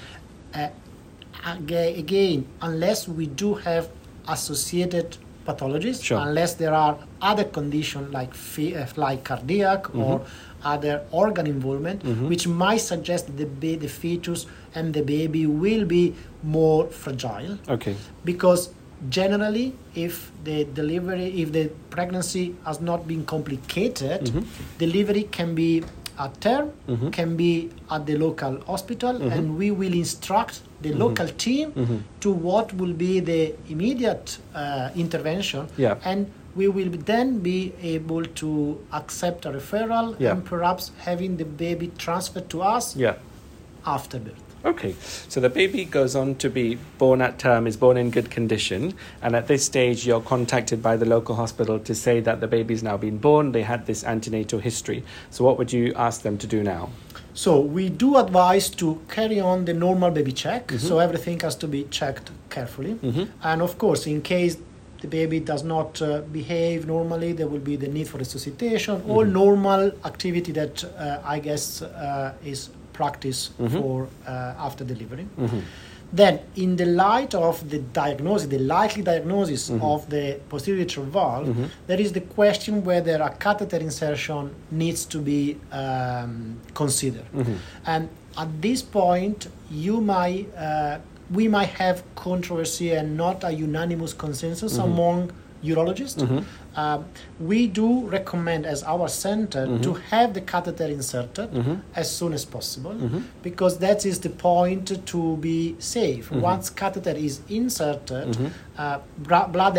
Uh, 0.55 0.69
again, 1.97 2.45
unless 2.61 3.09
we 3.09 3.27
do 3.27 3.55
have 3.55 3.89
associated 4.29 5.17
pathologies 5.47 6.01
Sure. 6.03 6.21
unless 6.21 6.55
there 6.55 6.73
are 6.75 6.97
other 7.21 7.45
conditions 7.45 8.13
like 8.13 8.33
fe- 8.35 8.75
uh, 8.77 8.87
like 8.97 9.25
cardiac 9.25 9.93
or 9.95 10.21
other 10.65 11.03
organ 11.11 11.47
involvement 11.47 12.03
mm-hmm. 12.03 12.29
which 12.29 12.47
might 12.47 12.79
suggest 12.79 13.37
the, 13.37 13.47
ba- 13.47 13.77
the 13.77 13.89
fetus 13.89 14.47
and 14.75 14.95
the 14.95 15.03
baby 15.03 15.47
will 15.47 15.85
be 15.85 16.15
more 16.43 16.87
fragile. 16.89 17.59
Okay. 17.69 17.97
because 18.25 18.71
generally 19.09 19.75
if 19.95 20.31
the 20.45 20.65
delivery 20.75 21.43
if 21.43 21.53
the 21.53 21.69
pregnancy 21.91 22.55
has 22.65 22.81
not 22.81 23.09
been 23.09 23.25
complicated 23.25 24.21
mm-hmm. 24.23 24.41
delivery 24.79 25.25
can 25.25 25.55
be 25.55 25.83
at 26.19 26.41
term 26.41 26.71
mm-hmm. 26.89 27.11
can 27.11 27.37
be 27.37 27.71
at 27.91 28.07
the 28.07 28.17
local 28.17 28.61
hospital 28.67 29.17
and 29.33 29.59
we 29.59 29.71
will 29.71 29.93
instruct 29.93 30.61
the 30.83 30.93
local 30.93 31.27
team 31.29 32.05
to 32.21 32.31
what 32.31 32.73
will 32.75 32.93
be 32.93 33.19
the 33.21 33.55
immediate 33.69 34.39
uh, 34.55 34.91
intervention. 34.95 35.67
Yeah. 35.77 35.97
and 36.05 36.31
we 36.55 36.69
will 36.69 36.91
then 36.91 37.39
be 37.41 37.73
able 37.83 38.25
to 38.25 38.79
accept 38.93 39.47
a 39.47 39.51
referral 39.51 40.15
Yeah. 40.19 40.33
and 40.33 40.45
perhaps 40.45 40.91
having 40.99 41.37
the 41.37 41.45
baby 41.45 41.91
transferred 41.99 42.49
to 42.51 42.63
us 42.63 42.97
Yeah. 42.97 43.15
after 43.85 44.19
birth 44.19 44.43
Okay, 44.65 44.95
so 45.29 45.41
the 45.41 45.51
baby 45.51 45.85
goes 45.85 46.15
on 46.15 46.37
to 46.37 46.49
be 46.49 46.79
born 46.97 47.21
at 47.21 47.37
term, 47.37 47.67
is 47.67 47.77
born 47.77 47.97
in 47.97 48.11
good 48.11 48.31
condition, 48.31 48.95
and 49.21 49.35
at 49.35 49.49
this 49.49 49.65
stage 49.65 50.07
you're 50.07 50.21
contacted 50.21 50.81
by 50.81 50.97
the 50.97 51.05
local 51.05 51.35
hospital 51.35 51.81
to 51.81 51.95
say 51.97 52.21
that 52.21 52.41
the 52.41 52.47
baby's 52.47 52.81
now 52.81 52.97
been 52.97 53.19
born, 53.19 53.51
they 53.51 53.63
had 53.63 53.87
this 53.87 54.05
antenatal 54.05 54.61
history. 54.61 55.03
So, 55.31 55.45
what 55.45 55.59
would 55.59 55.73
you 55.73 55.93
ask 55.97 56.23
them 56.23 56.39
to 56.39 56.47
do 56.47 56.63
now? 56.63 56.91
So 57.35 57.59
we 57.59 57.89
do 57.89 58.19
advise 58.19 58.69
to 58.71 59.01
carry 59.09 59.41
on 59.41 59.65
the 59.65 59.73
normal 59.73 60.11
baby 60.11 60.33
check. 60.33 60.67
Mm-hmm. 60.67 60.87
So 60.87 60.99
everything 60.99 61.41
has 61.41 61.57
to 61.57 61.67
be 61.67 61.85
checked 61.85 62.31
carefully. 62.51 62.95
Mm-hmm. 62.95 63.25
And 63.43 63.63
of 63.63 63.79
course, 63.79 64.07
in 64.07 64.21
case 64.21 64.59
the 65.03 65.09
baby 65.09 65.39
does 65.41 65.65
not 65.65 66.01
uh, 66.01 66.07
behave 66.39 66.87
normally, 66.87 67.33
there 67.33 67.49
will 67.49 67.67
be 67.73 67.77
the 67.77 67.89
need 67.97 68.07
for 68.09 68.19
resuscitation. 68.19 68.95
All 69.09 69.25
normal 69.25 69.83
activity 70.05 70.53
that 70.53 70.85
uh, 70.85 71.35
I 71.35 71.39
guess 71.41 71.83
uh, 71.83 72.35
is 72.53 72.71
practice 72.93 73.41
for 73.81 74.09
uh, 74.27 74.67
after 74.67 74.85
delivery. 74.85 75.27
Then, 76.15 76.41
in 76.57 76.77
the 76.77 76.85
light 76.85 77.35
of 77.35 77.55
the 77.71 77.79
diagnosis, 77.79 78.47
the 78.49 78.59
likely 78.59 79.03
diagnosis 79.03 79.71
of 79.91 79.99
the 80.11 80.39
posterior 80.51 80.85
urethral 80.85 81.07
valve, 81.07 81.47
there 81.87 82.01
is 82.01 82.13
the 82.13 82.21
question 82.21 82.85
whether 82.85 83.17
a 83.23 83.31
catheter 83.45 83.79
insertion 83.79 84.55
needs 84.71 85.07
to 85.07 85.19
be 85.19 85.57
um, 85.73 86.61
considered. 86.75 87.25
And 87.87 88.09
at 88.37 88.51
this 88.61 88.83
point, 88.83 89.49
you 89.71 90.01
might, 90.01 90.47
uh, 90.55 90.99
we 91.31 91.49
might 91.49 91.71
have 91.71 92.03
controversy 92.15 92.93
and 92.93 93.17
not 93.17 93.45
a 93.45 93.53
unanimous 93.53 94.13
consensus 94.13 94.75
mm-hmm. 94.75 94.93
among 94.93 95.33
urologists. 95.63 96.45
Um, 96.75 97.05
we 97.39 97.67
do 97.67 98.07
recommend, 98.07 98.67
as 98.67 98.83
our 98.83 99.09
center, 99.09 99.67
to 99.67 99.73
mm-hmm. 99.73 100.03
have 100.11 100.35
the 100.35 100.41
catheter 100.41 100.87
inserted 100.87 101.81
as 101.95 102.11
soon 102.15 102.33
as 102.33 102.45
possible 102.45 102.97
because 103.43 103.79
that 103.79 104.05
is 104.05 104.21
the 104.21 104.31
point 104.31 105.07
to 105.07 105.37
be 105.37 105.77
safe. 105.79 106.31
Once 106.33 106.71
catheter 106.71 107.11
is 107.11 107.41
inserted, 107.49 108.53
uh, 108.79 108.99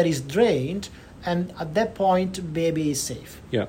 is 0.06 0.22
drained, 0.22 0.90
and 1.26 1.54
at 1.60 1.74
that 1.74 1.96
point, 1.96 2.54
baby 2.54 2.92
is 2.92 3.02
safe. 3.02 3.42
Yeah. 3.52 3.66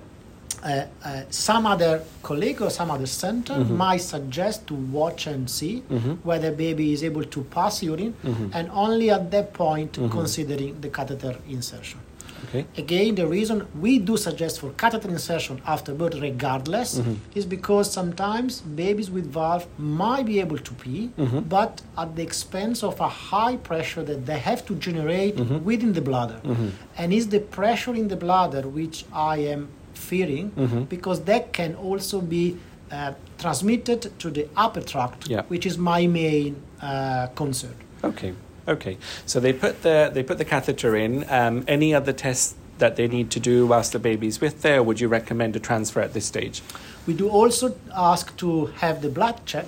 Uh, 0.64 0.87
uh, 1.04 1.23
some 1.28 1.66
other 1.66 2.02
colleague 2.23 2.62
or 2.62 2.71
some 2.71 2.90
other 2.90 3.04
center 3.04 3.52
mm-hmm. 3.52 3.76
might 3.76 4.00
suggest 4.00 4.66
to 4.66 4.73
watch 4.73 5.26
and 5.26 5.50
see 5.50 5.83
mm-hmm. 5.90 6.12
whether 6.28 6.50
baby 6.50 6.94
is 6.94 7.04
able 7.04 7.23
to 7.23 7.42
pass 7.44 7.83
urine, 7.83 8.14
mm-hmm. 8.25 8.49
and 8.54 8.71
only 8.71 9.11
at 9.11 9.30
that 9.30 9.52
point 9.52 9.92
considering 10.11 10.80
the 10.80 10.88
catheter 10.88 11.37
insertion. 11.47 12.00
Okay. 12.49 12.66
Again, 12.78 13.14
the 13.14 13.26
reason 13.26 13.66
we 13.78 13.99
do 13.99 14.16
suggest 14.16 14.61
for 14.61 14.71
catheter 14.71 15.09
insertion 15.09 15.61
after 15.66 15.92
birth, 15.92 16.14
regardless, 16.21 17.00
is 17.35 17.44
because 17.44 17.90
sometimes 17.90 18.61
babies 18.61 19.11
with 19.11 19.30
valve 19.33 19.66
might 19.78 20.26
be 20.26 20.40
able 20.40 20.59
to 20.59 20.75
pee, 20.75 21.11
but 21.49 21.83
at 21.99 22.16
the 22.16 22.23
expense 22.23 22.83
of 22.83 23.00
a 23.00 23.09
high 23.09 23.56
pressure 23.56 24.02
that 24.02 24.26
they 24.26 24.38
have 24.38 24.64
to 24.66 24.75
generate 24.76 25.37
within 25.62 25.92
the 25.94 26.02
bladder. 26.02 26.40
And 26.97 27.12
it's 27.12 27.26
the 27.26 27.40
pressure 27.40 27.94
in 27.94 28.09
the 28.09 28.16
bladder 28.16 28.62
which 28.68 29.04
I 29.12 29.38
am 29.38 29.68
fearing, 29.98 30.86
because 30.88 31.22
that 31.24 31.52
can 31.52 31.74
also 31.76 32.20
be 32.20 32.56
uh, 32.92 33.12
transmitted 33.38 34.12
to 34.18 34.30
the 34.30 34.46
upper 34.56 34.80
tract, 34.80 35.28
Yeah. 35.28 35.42
which 35.48 35.66
is 35.66 35.78
my 35.78 36.06
main 36.06 36.56
uh, 36.82 37.26
concern. 37.34 37.74
Okay. 38.02 38.34
Okay. 38.68 38.96
So 39.26 39.40
they 39.40 39.52
put 39.52 39.82
the 39.82 40.10
they 40.14 40.22
put 40.22 40.38
the 40.38 40.44
catheter 40.44 40.96
in. 40.96 41.24
Um, 41.30 41.64
any 41.68 41.94
other 41.94 42.12
tests 42.12 42.54
that 42.78 42.96
they 42.96 43.06
need 43.08 43.30
to 43.30 43.40
do 43.40 43.66
whilst 43.66 43.92
the 43.92 43.98
baby's 43.98 44.40
with 44.40 44.62
there? 44.62 44.82
Would 44.82 45.00
you 45.00 45.08
recommend 45.08 45.56
a 45.56 45.60
transfer 45.60 46.00
at 46.00 46.12
this 46.12 46.26
stage? 46.26 46.62
We 47.06 47.14
do 47.14 47.28
also 47.28 47.76
ask 47.94 48.34
to 48.38 48.66
have 48.80 49.00
the 49.02 49.08
blood 49.10 49.36
check, 49.46 49.66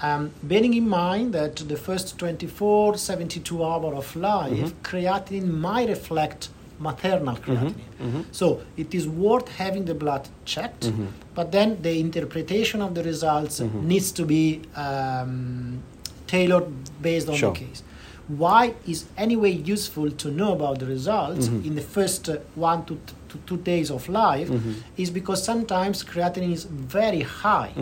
um, 0.00 0.30
bearing 0.42 0.74
in 0.74 0.88
mind 0.88 1.34
that 1.34 1.56
the 1.56 1.76
first 1.76 2.16
24, 2.18 2.96
72 2.96 3.64
hours 3.64 3.94
of 3.98 4.16
life, 4.16 4.72
creatinine 4.82 5.48
might 5.58 5.88
reflect 5.88 6.48
maternal 6.78 7.34
mm-hmm. 7.36 7.50
creatinine. 7.52 7.74
Mm-hmm. 8.00 8.20
So 8.32 8.62
it 8.76 8.94
is 8.94 9.08
worth 9.08 9.48
having 9.48 9.84
the 9.84 9.94
blood 9.94 10.28
checked, 10.44 10.84
mm-hmm. 10.86 11.06
but 11.34 11.52
then 11.52 11.80
the 11.82 11.98
interpretation 11.98 12.80
of 12.82 12.94
the 12.94 13.02
results 13.02 13.60
needs 13.60 14.12
to 14.12 14.24
be 14.24 14.62
um, 14.76 15.82
tailored 16.26 16.68
based 17.02 17.28
on 17.28 17.34
Sure. 17.36 17.52
the 17.52 17.58
case. 17.60 17.82
Why 18.28 18.74
is 18.86 19.06
anyway 19.16 19.52
useful 19.52 20.10
to 20.10 20.30
know 20.30 20.52
about 20.52 20.80
the 20.80 20.86
results 20.86 21.46
in 21.46 21.74
the 21.74 21.80
first 21.80 22.28
uh, 22.28 22.36
one 22.54 22.84
to, 22.84 22.94
t- 23.06 23.14
to 23.30 23.38
two 23.46 23.56
days 23.56 23.90
of 23.90 24.06
life 24.08 24.50
is 24.98 25.08
because 25.10 25.42
sometimes 25.42 26.04
creatinine 26.04 26.52
is 26.52 26.64
very 26.64 27.22
high 27.22 27.72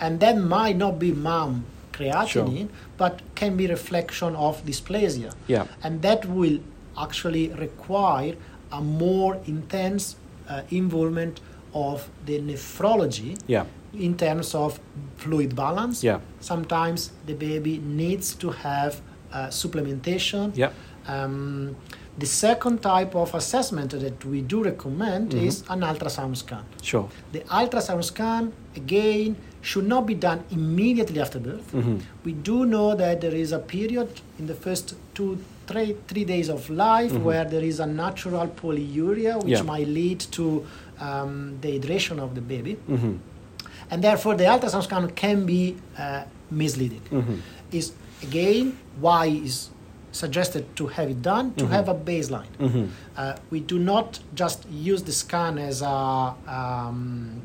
and 0.00 0.20
that 0.20 0.36
might 0.36 0.76
not 0.76 0.98
be 0.98 1.10
mom 1.12 1.64
creatinine 1.92 2.68
but 2.98 3.22
can 3.34 3.56
be 3.56 3.66
reflection 3.66 4.36
of 4.36 4.62
dysplasia. 4.66 5.32
Yeah. 5.46 5.66
and 5.82 6.02
that 6.02 6.26
will 6.26 6.58
actually 6.98 7.48
require 7.54 8.34
a 8.72 8.80
more 8.80 9.36
intense 9.46 10.16
uh, 10.48 10.62
involvement 10.70 11.40
of 11.74 12.08
the 12.26 12.38
nephrology 12.40 13.36
Yeah. 13.46 13.64
in 13.92 14.16
terms 14.16 14.54
of 14.54 14.78
fluid 15.16 15.54
balance. 15.56 16.02
Yeah. 16.04 16.20
Sometimes 16.40 17.10
the 17.26 17.34
baby 17.34 17.78
needs 17.78 18.34
to 18.36 18.50
have 18.50 19.00
uh, 19.32 19.46
supplementation. 19.48 20.52
Yeah. 20.56 20.70
Um, 21.06 21.76
the 22.18 22.26
second 22.26 22.80
type 22.82 23.14
of 23.16 23.34
assessment 23.34 23.90
that 23.90 24.24
we 24.24 24.40
do 24.40 24.62
recommend 24.62 25.30
Mm-hmm. 25.32 25.46
is 25.48 25.64
an 25.68 25.80
ultrasound 25.80 26.36
scan. 26.36 26.64
Sure. 26.82 27.08
The 27.32 27.40
ultrasound 27.40 28.04
scan, 28.04 28.52
again, 28.76 29.36
should 29.62 29.86
not 29.88 30.06
be 30.06 30.14
done 30.14 30.44
immediately 30.50 31.20
after 31.20 31.40
birth. 31.40 31.72
Mm-hmm. 31.72 31.98
We 32.24 32.32
do 32.32 32.64
know 32.66 32.94
that 32.94 33.20
there 33.20 33.34
is 33.34 33.50
a 33.52 33.58
period 33.58 34.08
in 34.38 34.46
the 34.46 34.54
first 34.54 34.94
two, 35.14 35.38
three, 35.66 35.96
three 36.08 36.24
days 36.24 36.48
of 36.48 36.68
life 36.70 37.12
where 37.12 37.44
there 37.44 37.62
is 37.64 37.80
a 37.80 37.86
natural 37.86 38.48
polyuria, 38.48 39.34
which 39.42 39.44
Mm-hmm. 39.44 39.48
Yeah. 39.48 39.62
might 39.62 39.88
lead 39.88 40.20
to 40.32 40.66
um, 41.00 41.58
dehydration 41.60 42.18
of 42.18 42.34
the 42.34 42.40
baby. 42.40 42.76
Mm-hmm. 42.88 43.14
And 43.90 44.02
therefore, 44.02 44.34
the 44.34 44.44
ultrasound 44.44 44.84
scan 44.84 45.10
can 45.10 45.44
be 45.46 45.76
uh, 45.98 46.24
misleading. 46.50 47.02
Mm-hmm. 47.10 47.34
Is 47.72 47.92
again 48.22 48.78
why 49.00 49.26
is 49.26 49.70
suggested 50.12 50.64
to 50.76 50.86
have 50.86 51.10
it 51.10 51.20
done 51.22 51.52
to 51.54 51.66
have 51.66 51.88
a 51.88 51.94
baseline. 51.94 52.46
Mm-hmm. 52.60 52.84
Uh, 53.16 53.34
we 53.50 53.58
do 53.60 53.78
not 53.80 54.20
just 54.34 54.64
use 54.70 55.02
the 55.02 55.10
scan 55.12 55.58
as 55.58 55.82
a 55.82 56.34
um, 56.46 57.42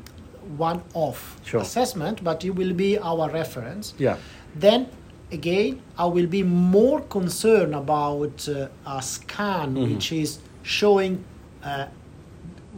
one-off 0.56 1.40
Sure. 1.44 1.60
assessment, 1.60 2.22
but 2.22 2.44
it 2.44 2.50
will 2.50 2.72
be 2.72 2.96
our 2.98 3.28
reference. 3.30 3.94
Yeah. 3.98 4.16
Then 4.54 4.86
again, 5.32 5.80
I 5.98 6.06
will 6.06 6.26
be 6.26 6.42
more 6.42 7.00
concerned 7.02 7.74
about 7.74 8.48
uh, 8.48 8.68
a 8.86 9.02
scan 9.02 9.74
Mm-hmm. 9.74 9.94
which 9.94 10.12
is 10.12 10.38
showing 10.62 11.24
uh, 11.64 11.86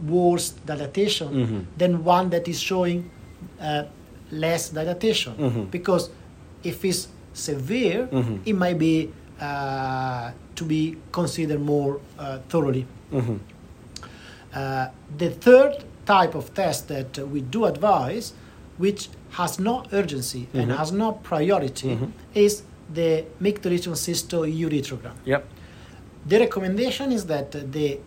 worse 0.07 0.49
dilatation 0.65 1.27
Mm-hmm. 1.29 1.59
than 1.77 2.03
one 2.03 2.29
that 2.31 2.47
is 2.47 2.59
showing 2.59 3.09
uh, 3.61 3.83
less 4.31 4.69
dilatation. 4.69 5.33
Mhm. 5.37 5.71
Because 5.71 6.09
if 6.63 6.83
it's 6.85 7.07
severe, 7.33 8.07
Mhm. 8.11 8.39
it 8.45 8.53
might 8.55 8.77
be 8.79 9.09
uh, 9.41 10.31
to 10.55 10.63
be 10.65 10.95
considered 11.11 11.59
more 11.59 11.99
uh, 12.19 12.37
thoroughly. 12.49 12.85
Mm-hmm. 13.11 13.35
Uh, 14.53 14.87
the 15.17 15.29
third 15.29 15.83
type 16.05 16.35
of 16.35 16.53
test 16.53 16.87
that 16.87 17.17
we 17.29 17.41
do 17.41 17.65
advise, 17.65 18.33
which 18.77 19.09
has 19.33 19.59
no 19.59 19.83
urgency 19.91 20.47
and 20.53 20.69
Mhm. 20.71 20.77
has 20.77 20.91
no 20.91 21.11
priority, 21.29 21.89
Mhm. 21.95 22.09
is 22.45 22.63
the 22.93 23.25
micturition 23.41 23.93
cysto 24.05 24.37
urethrogram. 24.63 25.15
Yep. 25.25 25.43
The 26.27 26.37
recommendation 26.39 27.11
is 27.11 27.25
that 27.25 27.51
the 27.71 27.99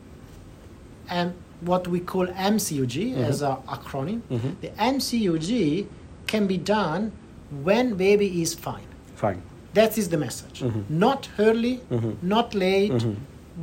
um, 1.08 1.32
what 1.60 1.86
we 1.88 2.00
call 2.00 2.26
MCUG 2.54 3.14
as 3.30 3.40
an 3.40 3.56
acronym, 3.68 4.20
Mhm. 4.28 4.50
the 4.60 4.70
MCUG 4.94 5.86
can 6.26 6.46
be 6.46 6.58
done 6.58 7.12
when 7.62 7.94
baby 7.94 8.42
is 8.42 8.54
fine. 8.54 8.88
Fine. 9.14 9.40
That 9.74 9.96
is 9.98 10.08
the 10.08 10.16
message. 10.16 10.58
Mhm. 10.62 10.82
Not 10.90 11.28
early, 11.38 11.80
Mhm. 11.90 12.16
not 12.22 12.54
late, 12.54 13.06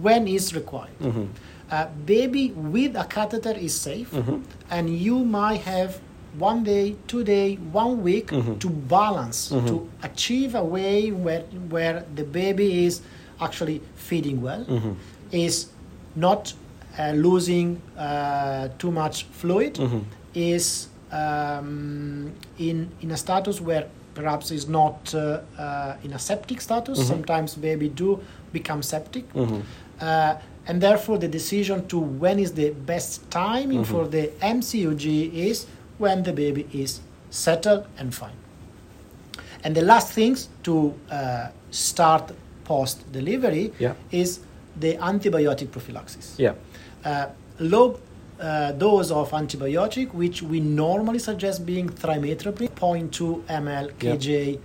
when 0.01 0.27
is 0.27 0.55
required. 0.55 0.95
Uh, 1.71 1.87
baby 2.05 2.51
with 2.55 2.95
a 2.95 3.03
catheter 3.15 3.55
is 3.67 3.73
safe, 3.89 4.09
and 4.71 4.89
you 4.89 5.17
might 5.19 5.61
have 5.61 5.99
one 6.39 6.63
day, 6.63 6.95
two 7.07 7.23
day, 7.23 7.55
one 7.71 8.01
week 8.03 8.27
Mhm. 8.31 8.59
to 8.59 8.69
balance 8.69 9.49
Mhm. 9.51 9.67
to 9.67 9.87
achieve 10.03 10.55
a 10.55 10.63
way 10.63 11.11
where 11.11 11.43
where 11.69 12.03
the 12.15 12.23
baby 12.23 12.85
is 12.85 13.01
actually 13.39 13.81
feeding 13.95 14.41
well, 14.41 14.65
Mhm. 14.65 14.95
is 15.31 15.67
not 16.15 16.53
uh, 16.99 17.11
losing 17.15 17.81
uh, 17.97 18.67
too 18.77 18.91
much 18.91 19.25
fluid, 19.31 19.73
Mhm. 19.79 20.01
is 20.35 20.87
um, 21.11 22.31
in 22.59 22.89
in 23.01 23.11
a 23.11 23.17
status 23.17 23.61
where 23.61 23.85
perhaps 24.15 24.51
is 24.51 24.67
not 24.67 25.13
uh, 25.13 25.39
uh, 25.57 25.95
in 26.03 26.13
a 26.13 26.19
septic 26.19 26.61
status. 26.61 26.99
Mhm. 26.99 27.05
Sometimes 27.07 27.55
baby 27.55 27.89
do 27.89 28.19
become 28.51 28.81
septic. 28.83 29.25
Mhm. 29.33 29.61
Uh, 30.01 30.35
and 30.67 30.81
therefore, 30.81 31.17
the 31.19 31.27
decision 31.27 31.85
to 31.87 31.97
when 31.99 32.39
is 32.39 32.51
the 32.53 32.69
best 32.85 33.21
timing 33.31 33.83
for 33.83 34.07
the 34.07 34.29
MCUG 34.41 35.05
is 35.49 35.65
when 36.03 36.23
the 36.23 36.33
baby 36.33 36.63
is 36.83 36.99
settled 37.29 37.83
and 37.99 38.13
fine. 38.13 38.37
And 39.63 39.75
the 39.75 39.81
last 39.81 40.11
things 40.13 40.49
to 40.63 40.73
uh, 41.11 41.47
start 41.71 42.23
post 42.65 42.97
delivery 43.11 43.65
Yeah. 43.79 43.93
is 44.11 44.39
the 44.83 44.97
antibiotic 45.11 45.69
prophylaxis. 45.71 46.35
Yeah. 46.37 46.53
Uh, 47.05 47.25
low 47.59 47.87
uh, 48.39 48.71
dose 48.73 49.11
of 49.11 49.31
antibiotic, 49.31 50.07
which 50.13 50.41
we 50.51 50.59
normally 50.59 51.19
suggest 51.19 51.65
being 51.65 51.87
trimethoprim, 51.89 52.69
0.2 52.75 53.43
ml 53.65 53.85
Yeah. 54.01 54.15
kj 54.15 54.59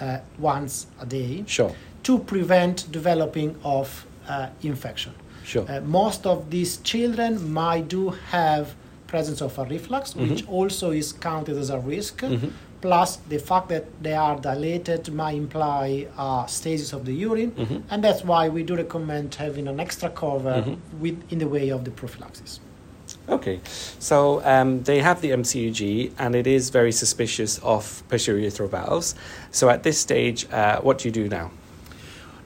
uh, 0.00 0.18
once 0.38 0.86
a 1.00 1.06
day 1.06 1.42
Sure. 1.46 1.72
to 2.02 2.18
prevent 2.32 2.76
developing 2.92 3.50
of 3.64 4.06
uh, 4.28 4.46
infection. 4.62 5.12
Sure. 5.44 5.64
Uh, 5.68 5.80
most 6.00 6.26
of 6.26 6.38
these 6.50 6.72
children 6.90 7.32
might 7.52 7.88
do 7.88 8.10
have 8.30 8.66
presence 9.06 9.40
of 9.40 9.58
a 9.58 9.64
reflux, 9.64 10.14
which 10.16 10.46
also 10.48 10.90
is 10.90 11.12
counted 11.12 11.56
as 11.56 11.70
a 11.70 11.78
risk. 11.78 12.22
Mhm. 12.22 12.50
Plus, 12.82 13.16
the 13.28 13.38
fact 13.38 13.68
that 13.70 13.84
they 14.02 14.14
are 14.14 14.36
dilated 14.38 15.12
might 15.12 15.36
imply 15.36 16.06
uh, 16.18 16.46
stasis 16.46 16.92
of 16.92 17.04
the 17.04 17.12
urine, 17.12 17.52
Mhm. 17.52 17.82
and 17.90 18.04
that's 18.04 18.22
why 18.24 18.48
we 18.48 18.62
do 18.62 18.76
recommend 18.76 19.34
having 19.34 19.66
an 19.68 19.80
extra 19.80 20.10
cover 20.10 20.62
Mhm. 20.62 20.76
with 21.00 21.16
in 21.32 21.38
the 21.38 21.48
way 21.48 21.70
of 21.70 21.84
the 21.84 21.90
prophylaxis. 21.90 22.60
Okay, 23.28 23.60
so 23.98 24.42
um, 24.44 24.82
they 24.82 25.00
have 25.00 25.20
the 25.20 25.30
MCUG 25.32 26.12
and 26.18 26.34
it 26.34 26.46
is 26.46 26.70
very 26.70 26.92
suspicious 26.92 27.58
of 27.62 28.02
postureo 28.08 28.68
valves. 28.68 29.14
So 29.50 29.68
at 29.68 29.82
this 29.82 29.98
stage, 29.98 30.46
uh, 30.52 30.80
what 30.80 30.98
do 30.98 31.08
you 31.08 31.12
do 31.12 31.28
now? 31.28 31.50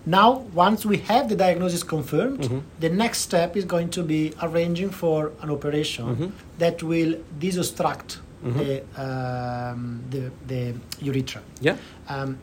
Now, 0.07 0.45
once 0.55 0.87
we 0.87 0.99
have 0.99 1.29
the 1.29 1.37
diagnosis 1.37 1.83
confirmed, 1.83 2.41
Mhm. 2.41 2.63
the 2.81 2.89
next 2.89 3.19
step 3.21 3.57
is 3.57 3.65
going 3.65 3.91
to 3.91 4.03
be 4.03 4.33
arranging 4.43 4.91
for 4.91 5.33
an 5.43 5.51
operation 5.51 6.05
Mhm. 6.17 6.33
that 6.59 6.83
will 6.83 7.15
disobstruct 7.39 8.19
Mhm. 8.43 8.59
the, 8.59 8.73
um, 9.07 10.01
the, 10.11 10.31
the 10.47 10.75
urethra. 11.03 11.43
Yeah. 11.61 11.77
Um, 12.09 12.39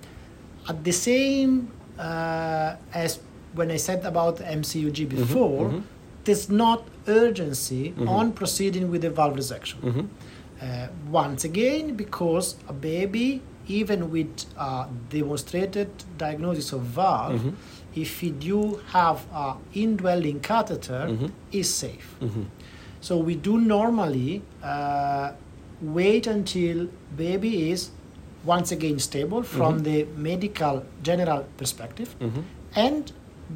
at 0.70 0.84
the 0.84 0.92
same 0.92 1.70
uh, 2.00 2.76
as 2.94 3.18
when 3.56 3.72
I 3.72 3.78
said 3.78 4.06
about 4.06 4.38
MCUG 4.40 5.06
before, 5.10 5.70
mhm. 5.70 5.82
there's 6.26 6.48
not 6.48 6.84
urgency 7.08 7.94
Mhm. 7.98 8.08
on 8.08 8.32
proceeding 8.34 8.92
with 8.92 9.02
the 9.02 9.10
valve 9.10 9.36
resection. 9.36 9.78
Uh, 10.62 10.88
once 11.12 11.44
again, 11.44 11.96
because 11.96 12.56
a 12.70 12.74
baby, 12.74 13.42
even 13.68 14.10
with 14.12 14.46
uh, 14.58 14.86
demonstrated 15.10 15.90
diagnosis 16.18 16.72
of 16.74 16.82
valve, 16.82 17.42
Mhm. 17.42 17.54
if 17.96 18.24
you 18.24 18.32
do 18.32 18.80
have 18.94 19.26
an 19.34 19.56
indwelling 19.74 20.40
catheter, 20.40 21.08
Mhm. 21.10 21.32
is 21.52 21.70
safe. 21.74 22.16
hmm 22.20 22.44
So 23.00 23.18
we 23.18 23.36
do 23.36 23.58
normally 23.60 24.42
uh, 24.64 25.32
wait 25.82 26.26
until 26.28 26.88
baby 27.16 27.70
is 27.72 27.92
once 28.46 28.72
again 28.72 28.98
stable 29.00 29.44
from 29.44 29.74
Mhm. 29.80 29.84
the 29.84 29.98
medical 30.30 30.84
general 31.04 31.44
perspective 31.58 32.16
hmm 32.20 32.42
and 32.76 33.12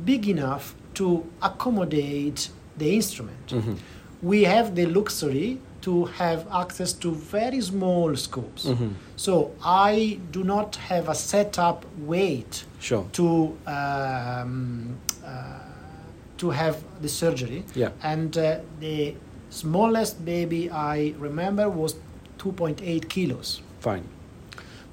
big 0.05 0.27
enough 0.27 0.75
to 0.93 1.23
accommodate 1.41 2.49
the 2.77 2.89
instrument. 2.99 3.51
hmm 3.51 3.73
We 4.31 4.43
have 4.43 4.75
the 4.75 4.85
luxury 4.85 5.57
to 5.81 6.05
have 6.05 6.45
access 6.53 6.93
to 6.93 7.11
very 7.11 7.61
small 7.61 8.15
scopes. 8.15 8.63
hmm 8.65 8.89
So 9.15 9.51
I 9.63 10.19
do 10.31 10.43
not 10.43 10.75
have 10.89 11.09
a 11.09 11.15
setup 11.15 11.85
weight 12.07 12.65
Sure. 12.79 13.05
to 13.13 13.57
um, 13.67 14.97
uh, 15.25 15.59
to 16.37 16.49
have 16.49 16.75
the 17.01 17.09
surgery. 17.09 17.63
Yeah. 17.75 17.89
And 18.03 18.37
uh, 18.37 18.59
the 18.79 19.15
smallest 19.49 20.23
baby 20.25 20.69
I 20.71 21.13
remember 21.19 21.69
was 21.69 21.95
2.8 22.39 23.07
kilos. 23.09 23.61
Fine. 23.79 24.03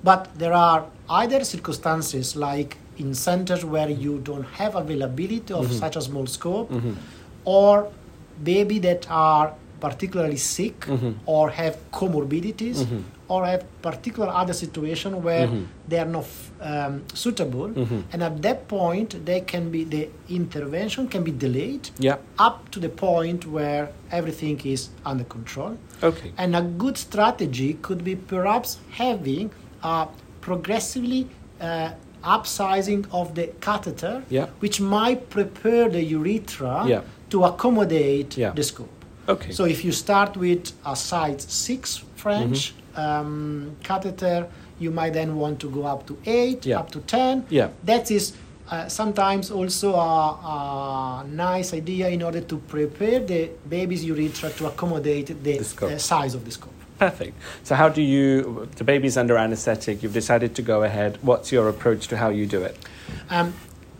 But 0.04 0.28
there 0.38 0.52
are 0.52 0.84
either 1.08 1.44
circumstances 1.44 2.36
like 2.36 2.76
in 2.98 3.14
centers 3.14 3.64
where 3.64 3.88
you 3.88 4.18
don't 4.18 4.44
have 4.60 4.74
availability 4.74 5.52
of 5.54 5.66
Mhm. 5.66 5.78
such 5.78 5.96
a 5.96 6.00
small 6.02 6.26
scope, 6.26 6.70
hmm 6.70 6.92
or 7.44 7.88
baby 8.44 8.78
that 8.80 9.06
are 9.10 9.52
particularly 9.80 10.36
sick 10.36 10.80
Mhm. 10.86 11.14
or 11.26 11.50
have 11.50 11.76
comorbidities 11.92 12.78
Mhm. 12.84 13.02
or 13.28 13.44
have 13.46 13.62
particular 13.82 14.28
other 14.40 14.54
situation 14.54 15.22
where 15.22 15.46
Mhm. 15.46 15.64
they 15.88 15.98
are 15.98 16.10
not 16.18 16.26
um, 16.60 17.02
suitable 17.14 17.68
Mhm. 17.68 18.02
and 18.12 18.20
at 18.28 18.42
that 18.42 18.66
point 18.68 19.24
they 19.24 19.40
can 19.52 19.70
be 19.70 19.84
the 19.84 20.08
intervention 20.28 21.06
can 21.06 21.22
be 21.22 21.30
delayed 21.30 21.84
Yeah. 22.00 22.16
up 22.46 22.68
to 22.72 22.80
the 22.80 22.88
point 22.88 23.46
where 23.46 23.90
everything 24.10 24.58
is 24.64 24.88
under 25.04 25.22
control 25.24 25.72
Okay. 26.02 26.32
and 26.36 26.56
a 26.56 26.62
good 26.62 26.96
strategy 26.98 27.70
could 27.80 28.02
be 28.02 28.16
perhaps 28.16 28.78
having 29.02 29.50
a 29.84 30.08
progressively 30.40 31.28
uh, 31.60 31.90
upsizing 32.24 33.04
of 33.12 33.34
the 33.34 33.46
catheter, 33.60 34.22
Yeah. 34.30 34.46
which 34.60 34.80
might 34.80 35.20
prepare 35.30 35.88
the 35.88 36.02
urethra 36.18 36.84
Yeah. 36.86 37.00
to 37.30 37.44
accommodate 37.44 38.30
the 38.58 38.62
scope. 38.62 38.97
Okay. 39.28 39.52
So 39.52 39.64
if 39.64 39.84
you 39.84 39.92
start 39.92 40.36
with 40.36 40.72
a 40.86 40.96
size 40.96 41.42
6 41.48 42.04
French 42.16 42.74
Mm-hmm. 42.94 43.00
um, 43.00 43.76
catheter, 43.82 44.48
you 44.80 44.90
might 44.90 45.12
then 45.12 45.36
want 45.36 45.60
to 45.60 45.70
go 45.70 45.84
up 45.84 46.06
to 46.06 46.16
8, 46.26 46.64
Yeah. 46.66 46.80
up 46.80 46.90
to 46.92 47.00
10. 47.00 47.44
Yeah. 47.50 47.68
That 47.84 48.10
is 48.10 48.32
uh, 48.70 48.88
sometimes 48.88 49.50
also 49.50 49.94
a, 49.94 51.22
a 51.22 51.26
nice 51.28 51.72
idea 51.74 52.08
in 52.08 52.22
order 52.22 52.40
to 52.40 52.56
prepare 52.58 53.20
the 53.20 53.50
baby's 53.68 54.04
urethra 54.04 54.50
to 54.50 54.66
accommodate 54.66 55.26
the, 55.42 55.58
The 55.58 55.86
uh, 55.94 55.98
size 55.98 56.34
of 56.34 56.44
the 56.44 56.50
scope. 56.50 56.72
Perfect. 56.98 57.34
So 57.62 57.74
how 57.76 57.88
do 57.88 58.02
you? 58.02 58.68
The 58.76 58.82
baby's 58.84 59.16
under 59.16 59.36
anaesthetic. 59.38 60.02
You've 60.02 60.12
decided 60.14 60.56
to 60.56 60.62
go 60.62 60.82
ahead. 60.82 61.16
What's 61.22 61.52
your 61.52 61.68
approach 61.68 62.08
to 62.08 62.16
how 62.16 62.30
you 62.30 62.44
do 62.44 62.62
it? 62.62 62.76
Um, 63.30 63.54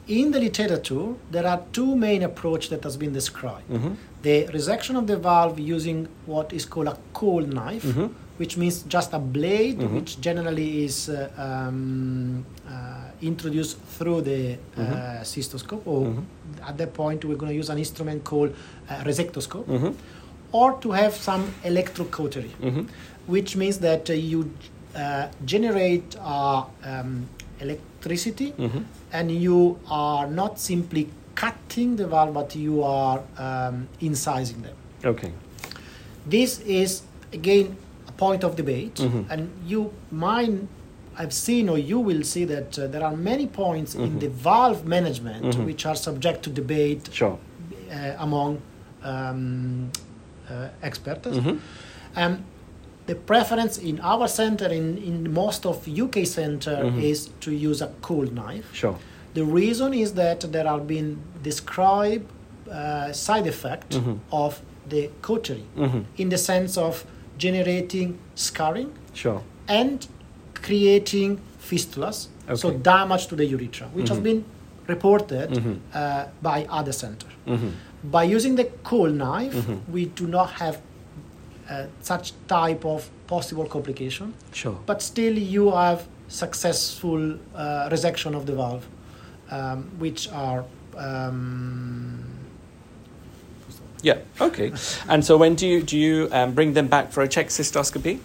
in 0.09 0.31
the 0.33 0.41
literature, 0.41 1.15
there 1.31 1.47
are 1.47 1.63
two 1.73 1.95
main 1.95 2.23
approaches 2.23 2.71
that 2.71 2.83
has 2.85 2.97
been 2.97 3.13
described. 3.13 3.69
Mm-hmm. 3.71 3.93
The 4.23 4.47
resection 4.47 4.97
of 4.99 5.07
the 5.07 5.17
valve 5.17 5.59
using 5.61 6.09
what 6.27 6.53
is 6.53 6.65
called 6.65 6.89
a 6.89 6.97
cold 7.13 7.53
knife, 7.53 7.85
Mhm. 7.85 8.11
which 8.39 8.57
means 8.57 8.83
just 8.95 9.13
a 9.13 9.19
blade, 9.19 9.79
Mhm. 9.79 9.93
which 9.97 10.21
generally 10.21 10.85
is 10.85 11.09
uh, 11.09 11.29
um, 11.47 12.45
uh, 12.69 12.73
introduced 13.21 13.77
through 13.99 14.21
the 14.23 14.41
uh, 14.55 14.81
Mhm. 14.81 15.25
cystoscope, 15.33 15.83
or 15.87 16.01
Mhm. 16.07 16.23
at 16.71 16.79
that 16.79 16.93
point 16.95 17.25
we're 17.25 17.37
going 17.43 17.53
to 17.53 17.59
use 17.63 17.69
an 17.71 17.79
instrument 17.79 18.25
called 18.25 18.51
uh, 18.91 19.05
resectoscope, 19.05 19.67
Mm-hmm. 19.67 19.93
or 20.53 20.69
to 20.81 20.93
have 20.93 21.13
some 21.15 21.45
electrocautery, 21.65 22.51
Mm-hmm. 22.63 22.85
which 23.27 23.57
means 23.57 23.79
that 23.79 24.09
uh, 24.11 24.15
you 24.15 24.51
uh, 24.97 25.29
generate 25.45 26.17
uh, 26.19 26.65
um, 26.85 27.29
electricity 27.61 28.53
Mm-hmm. 28.59 28.83
And 29.13 29.31
you 29.31 29.79
are 29.91 30.27
not 30.27 30.59
simply 30.59 31.09
cutting 31.35 31.97
the 31.97 32.07
valve, 32.07 32.35
but 32.35 32.55
you 32.57 32.83
are 32.83 33.21
um, 33.39 33.89
incising 34.01 34.63
them. 34.63 34.75
Okay. 35.05 35.33
This 36.27 36.61
is 36.61 37.03
again 37.33 37.77
a 38.09 38.13
point 38.13 38.45
of 38.45 38.57
debate, 38.57 38.97
Mhm. 38.97 39.25
and 39.31 39.51
you 39.67 39.93
might 40.11 40.53
have 41.15 41.33
seen 41.33 41.69
or 41.69 41.79
you 41.79 41.99
will 41.99 42.23
see 42.23 42.45
that 42.45 42.79
uh, 42.79 42.87
there 42.87 43.03
are 43.05 43.17
many 43.17 43.47
points 43.47 43.95
in 43.95 44.11
Mhm. 44.11 44.21
the 44.21 44.29
valve 44.29 44.85
management 44.87 45.45
Mhm. 45.45 45.65
which 45.67 45.87
are 45.87 45.97
subject 45.97 46.43
to 46.45 46.51
debate 46.51 47.09
Sure. 47.13 47.39
uh, 47.91 48.15
among 48.19 48.61
um, 49.05 49.91
uh, 50.51 50.69
experts. 50.83 51.29
Mm-hmm. 51.29 51.57
Um, 52.17 52.45
the 53.09 53.15
preference 53.15 53.79
in 53.79 53.99
our 54.01 54.29
center, 54.29 54.67
in, 54.81 54.87
in 54.99 55.33
most 55.33 55.65
of 55.71 55.77
UK 56.05 56.17
center, 56.27 56.77
Mhm. 56.85 57.03
is 57.11 57.19
to 57.45 57.51
use 57.69 57.81
a 57.89 57.91
cold 58.09 58.31
knife. 58.41 58.67
Sure. 58.73 58.97
The 59.35 59.45
reason 59.61 59.91
is 59.95 60.13
that 60.23 60.41
there 60.53 60.67
have 60.75 60.87
been 60.87 61.09
described 61.43 62.27
uh, 62.71 63.11
side 63.27 63.47
effect 63.55 63.91
Mhm. 63.97 64.19
of 64.31 64.61
the 64.93 65.03
cautery 65.23 65.65
Mm-hmm. 65.77 66.01
in 66.23 66.29
the 66.29 66.37
sense 66.51 66.77
of 66.87 66.95
generating 67.45 68.09
scarring 68.35 68.91
Sure. 69.15 69.41
and 69.81 70.07
creating 70.67 71.31
fistulas, 71.71 72.19
so 72.63 72.71
damage 72.71 73.27
to 73.31 73.37
the 73.37 73.47
urethra, 73.55 73.87
which 73.95 74.09
has 74.11 74.19
Mhm. 74.19 74.23
been 74.29 74.41
reported 74.87 75.49
Mhm. 75.51 75.77
uh, 75.95 76.25
by 76.43 76.59
other 76.79 76.93
center. 76.93 77.31
Mhm. 77.47 77.71
By 78.17 78.25
using 78.37 78.55
the 78.57 78.67
cold 78.91 79.15
knife, 79.25 79.57
we 79.95 80.03
do 80.21 80.27
not 80.27 80.49
have 80.63 80.77
uh, 81.71 81.87
such 82.03 82.33
type 82.47 82.85
of 82.85 83.09
possible 83.27 83.67
complication, 83.67 84.33
Sure. 84.53 84.79
but 84.87 85.03
still 85.03 85.37
you 85.39 85.71
have 85.71 86.07
successful 86.29 87.35
uh, 87.55 87.89
resection 87.91 88.35
of 88.35 88.47
the 88.47 88.53
valve, 88.55 88.87
um, 89.51 89.85
which 89.99 90.29
are 90.33 90.65
um, 90.97 92.25
Yeah. 94.03 94.19
Okay. 94.41 94.73
And 95.09 95.25
so 95.25 95.37
when 95.37 95.55
do 95.57 95.67
you 95.67 95.83
do 95.83 95.97
you 95.99 96.29
um, 96.33 96.53
bring 96.55 96.75
them 96.75 96.87
back 96.89 97.13
for 97.13 97.23
a 97.23 97.29
check 97.29 97.49
cystoscopy? 97.49 98.19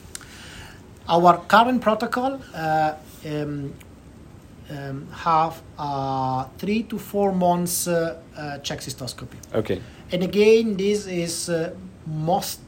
Our 1.07 1.37
current 1.47 1.81
protocol 1.81 2.39
uh, 2.53 2.93
um, 3.25 3.73
um, 4.69 5.07
have 5.11 5.61
uh, 5.77 6.45
three 6.57 6.83
to 6.83 6.97
four 6.97 7.31
months 7.33 7.87
uh, 7.87 8.17
uh, 8.37 8.57
check 8.59 8.79
cystoscopy, 8.81 9.37
Okay. 9.53 9.81
and 10.11 10.23
again, 10.23 10.77
this 10.77 11.05
is 11.07 11.49
uh, 11.49 11.73
most 12.05 12.59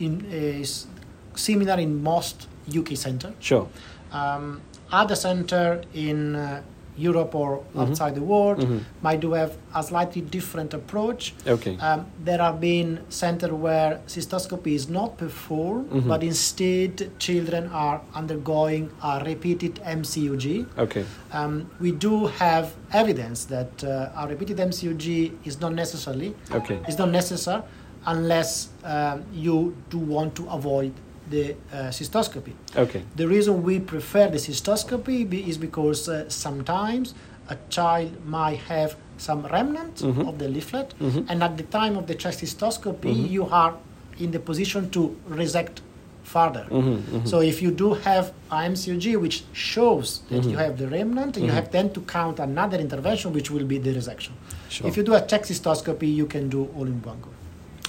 in 0.00 0.24
is 0.30 0.86
similar 1.34 1.78
in 1.78 2.02
most 2.02 2.48
UK 2.68 2.96
center. 2.96 3.32
Sure. 3.40 3.68
Um, 4.12 4.60
other 4.90 5.16
center 5.16 5.82
in 5.94 6.34
uh, 6.36 6.62
Europe 6.98 7.34
or 7.34 7.60
Mhm. 7.74 7.80
outside 7.82 8.14
the 8.14 8.22
world 8.22 8.58
Mhm. 8.60 8.80
might 9.02 9.20
do 9.20 9.32
have 9.32 9.52
a 9.74 9.82
slightly 9.82 10.22
different 10.22 10.72
approach. 10.72 11.34
Okay. 11.46 11.76
Um, 11.78 12.06
there 12.24 12.38
have 12.38 12.58
been 12.58 13.00
centers 13.10 13.52
where 13.52 14.00
cystoscopy 14.06 14.72
is 14.74 14.88
not 14.88 15.18
performed, 15.18 15.90
Mhm. 15.90 16.08
but 16.08 16.22
instead 16.22 17.10
children 17.18 17.68
are 17.70 18.00
undergoing 18.14 18.88
a 19.02 19.22
repeated 19.26 19.78
MCUG. 19.84 20.64
Okay. 20.78 21.04
Um, 21.32 21.66
we 21.80 21.92
do 21.92 22.26
have 22.38 22.72
evidence 22.92 23.44
that 23.46 23.84
uh, 23.84 24.08
a 24.22 24.26
repeated 24.26 24.58
MCUG 24.58 25.32
is 25.44 25.60
not 25.60 25.74
necessarily 25.74 26.34
Okay. 26.50 26.78
is 26.88 26.96
not 26.98 27.10
necessary 27.10 27.62
unless 28.06 28.68
um, 28.84 29.24
you 29.32 29.76
do 29.90 29.98
want 29.98 30.34
to 30.36 30.48
avoid 30.48 30.92
the 31.28 31.52
uh, 31.72 31.88
cystoscopy. 31.90 32.52
Okay. 32.76 33.02
The 33.16 33.26
reason 33.26 33.62
we 33.62 33.80
prefer 33.80 34.28
the 34.28 34.38
cystoscopy 34.38 35.28
be- 35.28 35.48
is 35.50 35.58
because 35.58 36.08
uh, 36.08 36.28
sometimes 36.30 37.14
a 37.48 37.56
child 37.68 38.12
might 38.26 38.58
have 38.68 38.96
some 39.18 39.44
remnant 39.46 39.96
Mhm. 39.96 40.28
of 40.28 40.38
the 40.38 40.48
leaflet, 40.48 40.94
Mhm. 41.00 41.26
and 41.28 41.42
at 41.42 41.56
the 41.56 41.62
time 41.64 41.96
of 41.96 42.06
the 42.06 42.14
check 42.14 42.34
cystoscopy, 42.34 43.12
Mhm. 43.14 43.30
you 43.30 43.44
are 43.50 43.74
in 44.18 44.30
the 44.30 44.38
position 44.38 44.88
to 44.90 45.16
resect 45.28 45.80
further. 46.22 46.66
Mhm, 46.70 46.96
mhm. 47.02 47.26
So 47.30 47.40
if 47.40 47.62
you 47.62 47.70
do 47.70 47.94
have 47.94 48.32
a 48.50 48.56
MCUG 48.72 49.16
which 49.16 49.44
shows 49.52 50.20
that 50.30 50.44
you 50.44 50.56
Mhm. 50.56 50.64
have 50.64 50.76
the 50.78 50.88
remnant, 50.88 51.36
you 51.36 51.50
have 51.58 51.70
then 51.70 51.90
to 51.90 52.00
count 52.00 52.38
another 52.40 52.78
intervention 52.78 53.32
which 53.32 53.48
will 53.50 53.64
be 53.64 53.78
the 53.78 53.92
resection. 53.94 54.32
Sure. 54.68 54.86
If 54.88 54.96
you 54.96 55.02
do 55.04 55.14
a 55.14 55.20
check 55.30 55.42
cystoscopy, 55.44 56.08
you 56.20 56.26
can 56.26 56.48
do 56.48 56.60
all 56.76 56.86
in 56.86 57.00
one 57.02 57.20
go. 57.22 57.30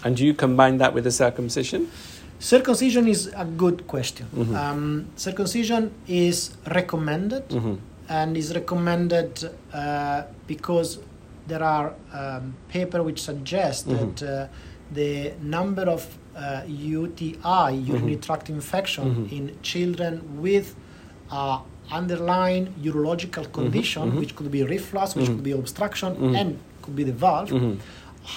And 0.04 0.16
do 0.18 0.26
you 0.26 0.34
combine 0.34 0.78
that 0.78 0.94
with 0.94 1.06
a 1.08 1.12
circumcision? 1.12 1.88
Circumcision 2.40 3.08
is 3.08 3.32
a 3.36 3.46
good 3.46 3.88
question. 3.88 4.28
Mhm. 4.36 4.56
Um, 4.56 5.06
circumcision 5.16 5.92
is 6.08 6.52
recommended 6.80 7.50
Mhm. 7.50 7.78
and 8.10 8.38
is 8.38 8.54
recommended 8.54 9.50
uh, 9.74 10.24
because 10.48 11.00
there 11.48 11.64
are 11.64 11.94
um, 12.14 12.54
paper 12.70 13.02
which 13.04 13.22
suggest 13.22 13.88
Mhm. 13.88 13.98
that 13.98 14.24
uh, 14.24 14.48
the 14.94 15.32
number 15.42 15.84
of 15.96 16.06
uh, 16.38 16.62
UTI, 16.68 17.72
urinary 17.92 18.16
Mhm. 18.18 18.22
tract 18.22 18.50
infection, 18.50 19.06
Mhm. 19.16 19.32
in 19.38 19.44
children 19.64 20.14
with 20.46 20.76
uh, 21.32 21.58
underlying 21.92 22.66
urological 22.84 23.46
condition, 23.52 24.04
mhm. 24.12 24.20
which 24.20 24.36
could 24.36 24.50
be 24.52 24.62
reflux, 24.64 25.16
which 25.16 25.26
could 25.28 25.44
be 25.44 25.52
obstruction, 25.52 26.12
and 26.40 26.58
could 26.84 26.96
be 26.96 27.04
the 27.04 27.12
valve, 27.26 27.52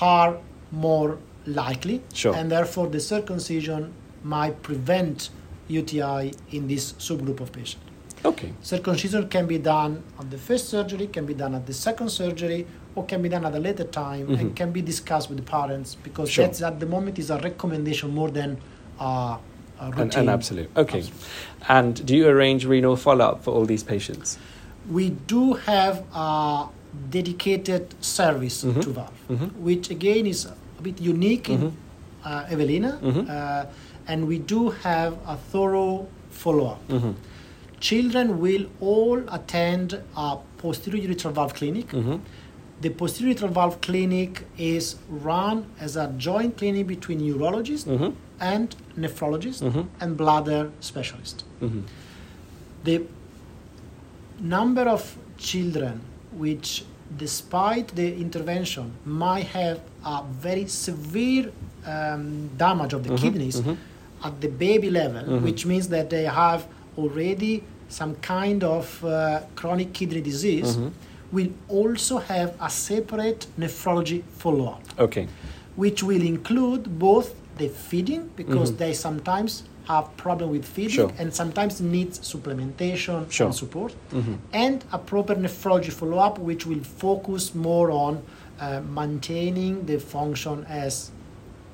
are 0.00 0.32
more 0.72 1.18
likely, 1.46 2.02
Sure. 2.12 2.34
and 2.34 2.50
therefore 2.50 2.86
the 2.88 3.00
circumcision 3.00 3.92
might 4.22 4.62
prevent 4.62 5.30
UTI 5.68 6.32
in 6.52 6.66
this 6.68 6.92
subgroup 6.94 7.40
of 7.40 7.52
patients. 7.52 7.84
Okay. 8.24 8.52
Circumcision 8.60 9.28
can 9.28 9.46
be 9.46 9.56
done 9.58 10.02
at 10.18 10.30
the 10.30 10.36
first 10.36 10.68
surgery, 10.68 11.06
can 11.06 11.24
be 11.24 11.32
done 11.32 11.54
at 11.54 11.66
the 11.66 11.72
second 11.72 12.10
surgery, 12.10 12.66
or 12.94 13.04
can 13.06 13.22
be 13.22 13.28
done 13.30 13.46
at 13.46 13.54
a 13.54 13.58
later 13.58 13.84
time 13.84 14.26
Mhm. 14.26 14.40
and 14.40 14.56
can 14.56 14.72
be 14.72 14.82
discussed 14.82 15.28
with 15.30 15.38
the 15.38 15.44
parents 15.44 15.96
because 16.02 16.28
Sure. 16.28 16.44
that's 16.44 16.60
at 16.60 16.80
the 16.80 16.86
moment 16.86 17.18
is 17.18 17.30
a 17.30 17.38
recommendation 17.38 18.12
more 18.14 18.30
than 18.30 18.58
uh, 19.00 19.38
a 19.80 19.84
An, 19.86 19.90
routine. 19.92 20.22
an 20.24 20.28
absolute. 20.28 20.68
Okay. 20.76 20.98
Absolute. 20.98 21.14
And 21.68 22.04
do 22.04 22.14
you 22.14 22.26
arrange 22.28 22.66
renal 22.66 22.96
follow 22.96 23.24
up 23.24 23.42
for 23.42 23.52
all 23.54 23.64
these 23.64 23.82
patients? 23.82 24.36
We 24.90 25.10
do 25.26 25.54
have 25.54 26.04
a 26.14 26.66
dedicated 27.08 27.94
service 28.02 28.62
Mhm. 28.64 28.82
to 28.82 28.90
valve, 28.90 29.12
Mhm. 29.30 29.52
which 29.56 29.88
again 29.90 30.26
is 30.26 30.46
a 30.80 30.82
bit 30.88 31.00
unique 31.12 31.48
in 31.54 31.60
Mhm. 31.60 31.72
uh, 32.24 32.52
Evelina, 32.54 32.92
Mhm. 33.02 33.28
uh, 33.28 33.66
and 34.08 34.26
we 34.30 34.38
do 34.54 34.60
have 34.86 35.12
a 35.34 35.36
thorough 35.52 36.06
follow-up. 36.42 36.80
Mhm. 36.88 37.14
Children 37.88 38.26
will 38.44 38.64
all 38.80 39.20
attend 39.38 39.94
a 40.16 40.36
posterior 40.62 41.02
urethral 41.08 41.32
valve 41.38 41.54
clinic. 41.60 41.88
Mhm. 41.92 42.20
The 42.82 42.90
posterior 42.90 43.34
urethral 43.34 43.52
valve 43.60 43.78
clinic 43.86 44.44
is 44.58 44.96
run 45.28 45.64
as 45.86 45.96
a 45.96 46.06
joint 46.26 46.56
clinic 46.60 46.86
between 46.94 47.20
urologists 47.20 47.86
Mhm. 47.96 48.12
and 48.52 48.76
nephrologists 49.04 49.62
Mhm. 49.70 49.86
and 50.00 50.16
bladder 50.16 50.62
specialists. 50.80 51.44
Mhm. 51.62 51.82
The 52.84 52.96
number 54.56 54.84
of 54.96 55.02
children 55.38 56.00
which, 56.44 56.84
despite 57.24 57.88
the 58.00 58.08
intervention, 58.26 58.92
might 59.04 59.46
have 59.60 59.80
a 60.04 60.22
very 60.40 60.66
severe 60.66 61.50
um, 61.86 62.50
damage 62.58 62.92
of 62.92 63.04
the 63.04 63.10
Mhm. 63.14 63.18
kidneys 63.18 63.60
Mhm. 63.62 63.76
at 64.22 64.38
the 64.42 64.48
baby 64.48 64.90
level, 64.90 65.22
Mhm. 65.22 65.42
which 65.42 65.64
means 65.64 65.88
that 65.88 66.10
they 66.10 66.24
have 66.24 66.66
already 66.98 67.62
some 67.88 68.14
kind 68.20 68.62
of 68.62 69.02
uh, 69.02 69.40
chronic 69.56 69.92
kidney 69.94 70.20
disease, 70.20 70.76
Mhm. 70.76 70.90
will 71.32 71.48
also 71.68 72.18
have 72.18 72.52
a 72.60 72.68
separate 72.68 73.46
nephrology 73.58 74.22
follow 74.36 74.66
up, 74.66 74.82
Okay. 74.98 75.26
which 75.76 76.02
will 76.02 76.22
include 76.22 76.98
both 76.98 77.34
the 77.56 77.68
feeding, 77.68 78.28
because 78.36 78.72
Mhm. 78.72 78.76
they 78.78 78.92
sometimes 78.92 79.62
have 79.88 80.04
problem 80.18 80.50
with 80.50 80.64
feeding 80.66 80.90
Sure. 80.96 81.12
and 81.18 81.32
sometimes 81.34 81.80
needs 81.80 82.18
supplementation 82.20 83.28
Sure. 83.30 83.46
and 83.46 83.54
support, 83.54 83.94
Mhm. 84.12 84.36
and 84.52 84.84
a 84.92 84.98
proper 84.98 85.34
nephrology 85.34 85.90
follow 85.90 86.18
up, 86.18 86.38
which 86.38 86.66
will 86.66 86.84
focus 86.98 87.54
more 87.54 87.90
on 87.90 88.18
uh, 88.60 88.80
maintaining 88.80 89.86
the 89.86 89.98
function 89.98 90.64
as 90.68 91.10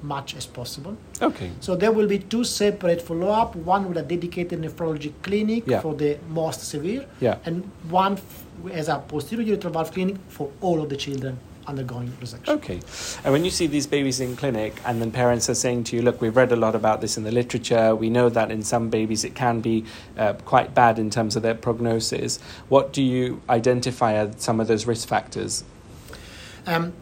much 0.03 0.37
as 0.37 0.47
possible. 0.47 0.97
Okay. 1.21 1.51
So 1.61 1.75
there 1.75 1.91
will 1.91 2.07
be 2.07 2.19
two 2.19 2.45
separate 2.45 3.03
follow-up, 3.03 3.57
one 3.57 3.89
with 3.89 3.97
a 3.99 4.03
dedicated 4.03 4.61
nephrology 4.61 5.13
clinic 5.23 5.65
Yeah. 5.67 5.81
for 5.81 5.95
the 5.95 6.19
most 6.29 6.61
severe, 6.63 7.07
Yeah. 7.21 7.39
and 7.45 7.65
one 7.89 8.13
f- 8.15 8.45
as 8.73 8.89
a 8.89 8.99
posterior 9.09 9.57
urethral 9.57 9.73
valve 9.73 9.93
clinic 9.93 10.17
for 10.29 10.51
all 10.61 10.81
of 10.83 10.89
the 10.91 10.97
children 10.97 11.39
undergoing 11.67 12.13
resection. 12.23 12.49
Okay. 12.49 12.79
And 13.25 13.33
when 13.33 13.45
you 13.45 13.51
see 13.51 13.67
these 13.67 13.89
babies 13.89 14.21
in 14.21 14.37
clinic, 14.37 14.81
and 14.85 15.01
then 15.01 15.11
parents 15.11 15.51
are 15.51 15.55
saying 15.55 15.85
to 15.85 15.97
you, 15.97 16.03
look, 16.03 16.21
we've 16.21 16.37
read 16.37 16.53
a 16.53 16.57
lot 16.57 16.77
about 16.77 17.01
this 17.01 17.17
in 17.17 17.25
the 17.25 17.33
literature, 17.33 17.97
we 17.97 18.09
know 18.09 18.29
that 18.29 18.53
in 18.53 18.63
some 18.63 18.89
babies 18.89 19.25
it 19.25 19.35
can 19.35 19.61
be 19.61 19.85
uh, 20.17 20.35
quite 20.45 20.75
bad 20.75 20.99
in 21.01 21.11
terms 21.11 21.35
of 21.35 21.43
their 21.43 21.57
prognosis, 21.57 22.39
what 22.69 22.93
do 22.93 23.03
you 23.03 23.41
identify 23.51 24.13
as 24.13 24.35
some 24.37 24.61
of 24.61 24.69
those 24.69 24.87
risk 24.87 25.09
factors? 25.09 25.65
Um, 26.67 26.93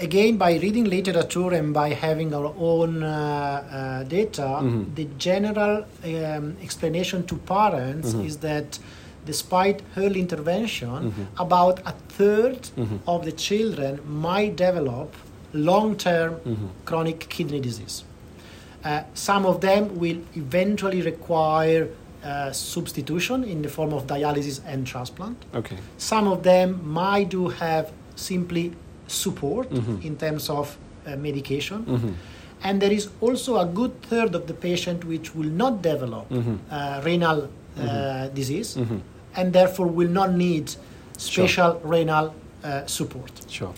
again, 0.00 0.36
by 0.36 0.54
reading 0.56 0.84
literature 0.84 1.52
and 1.52 1.72
by 1.72 1.90
having 1.90 2.34
our 2.34 2.52
own 2.58 3.02
uh, 3.02 3.08
uh, 3.10 4.02
data, 4.04 4.48
Mhm. 4.60 4.94
the 4.94 5.04
general 5.18 5.84
um, 6.04 6.56
explanation 6.62 7.24
to 7.26 7.36
parents 7.36 8.12
Mhm. 8.14 8.26
is 8.26 8.36
that 8.38 8.78
despite 9.24 9.82
early 9.96 10.18
intervention, 10.20 10.88
Mhm. 11.12 11.26
about 11.38 11.76
a 11.86 11.94
third 12.18 12.60
Mhm. 12.76 12.98
of 13.06 13.24
the 13.24 13.32
children 13.32 14.00
might 14.28 14.56
develop 14.56 15.14
long-term 15.54 16.32
Mhm. 16.44 16.68
chronic 16.84 17.18
kidney 17.28 17.60
disease. 17.60 18.02
Uh, 18.84 19.02
some 19.14 19.46
of 19.46 19.60
them 19.60 19.82
will 20.02 20.18
eventually 20.34 21.02
require 21.02 21.86
uh, 22.24 22.52
substitution 22.52 23.42
in 23.42 23.62
the 23.62 23.68
form 23.68 23.92
of 23.92 24.06
dialysis 24.06 24.60
and 24.64 24.86
transplant. 24.86 25.36
Okay. 25.60 25.76
Some 25.98 26.28
of 26.28 26.44
them 26.44 26.68
might 26.84 27.28
do 27.30 27.48
have 27.48 27.90
simply 28.14 28.72
support 29.12 29.70
Mhm. 29.70 30.04
in 30.04 30.16
terms 30.16 30.48
of 30.50 30.76
uh, 31.06 31.16
medication. 31.16 31.84
Mhm. 31.86 32.12
And 32.64 32.80
there 32.80 32.92
is 32.92 33.08
also 33.20 33.56
a 33.58 33.64
good 33.66 33.90
third 34.10 34.34
of 34.34 34.46
the 34.46 34.54
patient 34.54 35.04
which 35.04 35.34
will 35.34 35.50
not 35.62 35.82
develop 35.82 36.26
Mhm. 36.30 36.58
uh, 36.70 37.00
renal 37.04 37.48
uh, 37.78 38.28
disease 38.34 38.76
Mhm. 38.76 39.00
and 39.36 39.52
therefore 39.52 39.86
will 39.88 40.10
not 40.20 40.30
need 40.32 40.66
special 41.16 41.80
renal 41.84 42.26
uh, 42.64 42.86
support. 42.86 43.30
Sure. 43.48 43.72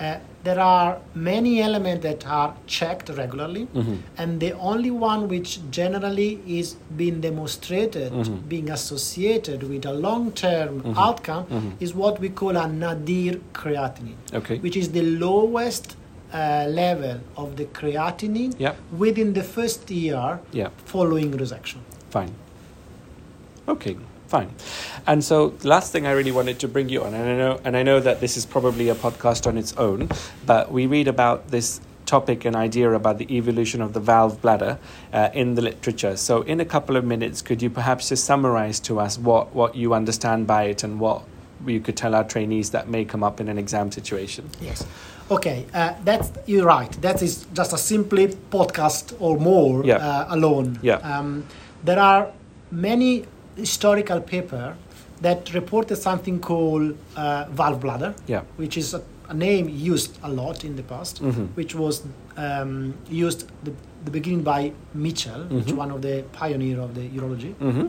Uh, 0.00 0.18
there 0.44 0.60
are 0.60 0.98
many 1.14 1.60
elements 1.60 2.02
that 2.04 2.26
are 2.26 2.54
checked 2.66 3.08
regularly, 3.10 3.66
Mm-hmm. 3.74 3.94
and 4.16 4.40
the 4.40 4.52
only 4.52 4.90
one 4.90 5.28
which 5.28 5.58
generally 5.70 6.40
is 6.46 6.74
being 6.96 7.20
demonstrated, 7.20 8.12
Mm-hmm. 8.12 8.48
being 8.48 8.70
associated 8.70 9.62
with 9.68 9.84
a 9.86 9.92
long-term 9.92 10.94
outcome, 10.96 11.74
is 11.80 11.94
what 11.94 12.20
we 12.20 12.28
call 12.28 12.56
a 12.56 12.66
nadir 12.68 13.40
creatinine, 13.52 14.16
Okay. 14.32 14.58
which 14.58 14.76
is 14.76 14.90
the 14.92 15.02
lowest 15.02 15.96
uh, 16.32 16.66
level 16.68 17.18
of 17.36 17.56
the 17.56 17.64
creatinine 17.66 18.54
Yeah. 18.58 18.74
within 18.96 19.32
the 19.32 19.42
first 19.42 19.90
year 19.90 20.38
Yeah. 20.52 20.68
following 20.84 21.32
resection. 21.32 21.78
Fine. 22.10 22.32
Okay, 23.66 23.96
fine. 24.28 24.50
And 25.06 25.24
so 25.24 25.54
last 25.64 25.90
thing 25.92 26.06
I 26.06 26.12
really 26.12 26.32
wanted 26.32 26.58
to 26.60 26.68
bring 26.68 26.88
you 26.88 27.02
on, 27.04 27.14
and 27.14 27.28
I 27.28 27.36
know 27.36 27.60
and 27.64 27.76
I 27.76 27.82
know 27.82 28.00
that 28.00 28.20
this 28.20 28.36
is 28.36 28.46
probably 28.46 28.88
a 28.88 28.94
podcast 28.94 29.46
on 29.46 29.58
its 29.58 29.72
own, 29.76 30.08
but 30.46 30.70
we 30.70 30.86
read 30.86 31.08
about 31.08 31.48
this 31.50 31.80
topic 32.06 32.44
and 32.46 32.56
idea 32.56 32.90
about 32.92 33.18
the 33.18 33.26
evolution 33.36 33.82
of 33.82 33.92
the 33.92 34.00
valve 34.00 34.40
bladder 34.40 34.78
uh, 35.12 35.28
in 35.34 35.54
the 35.56 35.62
literature. 35.62 36.16
So 36.16 36.40
in 36.42 36.58
a 36.60 36.64
couple 36.64 36.96
of 36.96 37.04
minutes, 37.04 37.42
could 37.42 37.60
you 37.60 37.68
perhaps 37.70 38.08
just 38.08 38.24
summarize 38.24 38.80
to 38.80 38.98
us 38.98 39.18
what, 39.18 39.54
what 39.54 39.74
you 39.74 39.92
understand 39.92 40.46
by 40.46 40.64
it 40.64 40.82
and 40.84 40.98
what 40.98 41.22
you 41.66 41.80
could 41.80 41.96
tell 41.98 42.14
our 42.14 42.24
trainees 42.24 42.70
that 42.70 42.88
may 42.88 43.04
come 43.04 43.22
up 43.22 43.40
in 43.40 43.48
an 43.48 43.58
exam 43.58 43.92
situation? 43.92 44.48
Yes. 44.60 44.86
Okay, 45.30 45.66
uh, 45.74 45.92
that's 46.04 46.32
you're 46.46 46.64
right. 46.64 46.90
That 47.02 47.20
is 47.20 47.44
just 47.52 47.74
a 47.74 47.78
simply 47.78 48.28
podcast 48.28 49.14
or 49.20 49.36
more 49.38 49.84
Yeah. 49.84 49.96
uh, 49.96 50.26
alone. 50.34 50.78
Yeah. 50.80 50.96
Um, 51.04 51.44
there 51.84 51.98
are 51.98 52.32
many 52.70 53.26
historical 53.58 54.20
paper 54.20 54.74
that 55.20 55.52
reported 55.52 55.96
something 55.96 56.38
called 56.40 56.94
uh, 57.16 57.44
valve 57.50 57.80
bladder, 57.80 58.14
Yeah. 58.26 58.42
which 58.56 58.76
is 58.76 58.94
a, 58.94 59.02
a 59.28 59.34
name 59.34 59.68
used 59.68 60.16
a 60.22 60.30
lot 60.30 60.64
in 60.64 60.76
the 60.76 60.82
past, 60.82 61.22
Mhm. 61.22 61.48
which 61.54 61.74
was 61.74 62.02
um, 62.36 62.94
used 63.10 63.48
the, 63.64 63.72
the 64.04 64.10
beginning 64.12 64.42
by 64.42 64.72
Mitchell, 64.94 65.42
which 65.50 65.66
Mhm. 65.72 65.76
one 65.76 65.90
of 65.90 66.00
the 66.02 66.22
pioneer 66.32 66.80
of 66.80 66.94
the 66.94 67.08
urology. 67.18 67.52
Mm-hmm. 67.60 67.86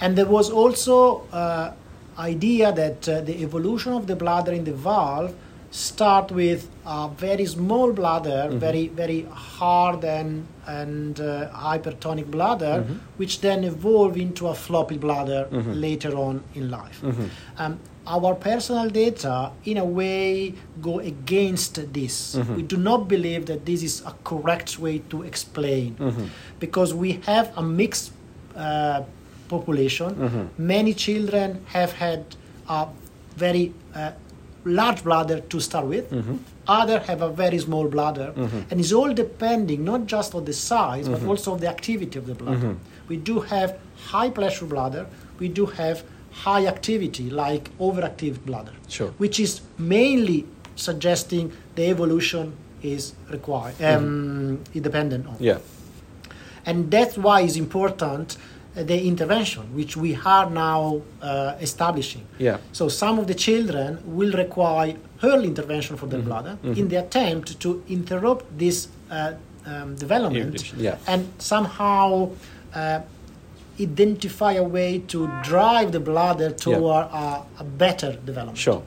And 0.00 0.16
there 0.16 0.26
was 0.38 0.50
also 0.50 1.22
uh, 1.32 1.70
idea 2.18 2.72
that 2.72 3.08
uh, 3.08 3.20
the 3.22 3.42
evolution 3.42 3.92
of 3.94 4.06
the 4.06 4.14
bladder 4.14 4.52
in 4.52 4.64
the 4.64 4.72
valve 4.72 5.32
start 5.70 6.30
with 6.32 6.68
a 6.86 7.08
very 7.20 7.46
small 7.46 7.92
bladder, 7.92 8.48
Mhm. 8.50 8.58
very 8.58 8.88
very 8.88 9.26
hard 9.58 10.04
and 10.04 10.46
and 10.68 11.20
uh, 11.20 11.48
hypertonic 11.52 12.26
bladder, 12.30 12.84
Mhm. 12.84 12.96
which 13.18 13.40
then 13.40 13.64
evolve 13.64 14.16
into 14.16 14.48
a 14.48 14.54
floppy 14.54 14.98
bladder 14.98 15.46
Mhm. 15.50 15.80
later 15.80 16.16
on 16.16 16.40
in 16.54 16.70
life. 16.70 16.98
Mhm. 17.02 17.28
Um, 17.58 17.78
our 18.06 18.34
personal 18.34 18.88
data, 18.90 19.50
in 19.64 19.76
a 19.78 19.84
way, 19.84 20.54
go 20.82 20.98
against 21.00 21.74
this. 21.92 22.34
Mhm. 22.36 22.56
We 22.56 22.62
do 22.62 22.76
not 22.76 23.08
believe 23.08 23.46
that 23.46 23.64
this 23.66 23.82
is 23.82 24.02
a 24.06 24.12
correct 24.24 24.78
way 24.78 24.98
to 25.10 25.22
explain 25.22 25.94
Mhm. 25.98 26.28
because 26.60 26.94
we 26.94 27.20
have 27.26 27.50
a 27.56 27.62
mixed 27.62 28.12
uh, 28.56 29.02
population. 29.48 30.10
Many 30.56 30.92
children 30.94 31.58
have 31.72 31.92
had 31.92 32.20
a 32.68 32.86
very 33.36 33.72
uh, 33.94 34.10
large 34.66 35.02
bladder 35.04 35.40
to 35.40 35.60
start 35.60 35.86
with. 35.86 36.10
Mhm. 36.10 36.38
Other 36.66 36.98
have 37.06 37.22
a 37.22 37.28
very 37.28 37.58
small 37.58 37.86
bladder, 37.88 38.32
Mhm. 38.36 38.64
and 38.70 38.80
it's 38.80 38.92
all 38.92 39.12
depending 39.14 39.84
not 39.84 40.06
just 40.06 40.34
on 40.34 40.44
the 40.44 40.52
size 40.52 41.08
but 41.08 41.20
Mhm. 41.20 41.28
also 41.28 41.54
of 41.54 41.60
the 41.60 41.68
activity 41.68 42.18
of 42.18 42.26
the 42.26 42.34
bladder. 42.34 42.68
Mhm. 42.74 42.76
We 43.08 43.16
do 43.16 43.40
have 43.40 43.76
high 44.10 44.30
pressure 44.30 44.66
bladder. 44.66 45.06
We 45.38 45.48
do 45.48 45.66
have 45.66 46.02
high 46.44 46.66
activity 46.66 47.30
like 47.30 47.70
overactive 47.78 48.44
bladder, 48.44 48.72
Sure. 48.88 49.10
which 49.18 49.38
is 49.40 49.60
mainly 49.78 50.44
suggesting 50.74 51.52
the 51.76 51.84
evolution 51.88 52.52
is 52.82 53.12
required, 53.30 53.74
um, 53.82 54.58
is 54.74 54.82
dependent 54.82 55.26
on 55.26 55.36
Yeah. 55.38 55.58
and 56.66 56.90
that's 56.90 57.16
why 57.16 57.40
it's 57.42 57.56
important 57.56 58.36
the 58.76 59.06
intervention 59.06 59.62
which 59.74 59.96
we 59.96 60.14
are 60.24 60.50
now 60.50 61.00
uh, 61.22 61.54
establishing 61.60 62.22
Yeah. 62.38 62.58
so 62.72 62.88
some 62.88 63.18
of 63.18 63.26
the 63.26 63.34
children 63.34 63.98
will 64.04 64.32
require 64.32 64.94
early 65.22 65.46
intervention 65.48 65.96
for 65.96 66.06
their 66.06 66.20
Mhm. 66.20 66.24
bladder 66.26 66.58
Mhm. 66.62 66.76
in 66.76 66.88
the 66.88 66.96
attempt 66.96 67.58
to 67.60 67.82
interrupt 67.88 68.44
this 68.58 68.88
uh, 69.10 69.32
um, 69.66 69.94
development 69.96 70.74
yeah. 70.76 70.96
and 71.06 71.26
somehow 71.38 72.28
uh, 72.74 73.00
identify 73.80 74.52
a 74.52 74.62
way 74.62 74.98
to 75.08 75.28
drive 75.42 75.92
the 75.92 76.00
bladder 76.00 76.50
toward 76.50 77.06
a, 77.12 77.42
a 77.60 77.64
better 77.64 78.12
development 78.24 78.58
Sure. 78.58 78.82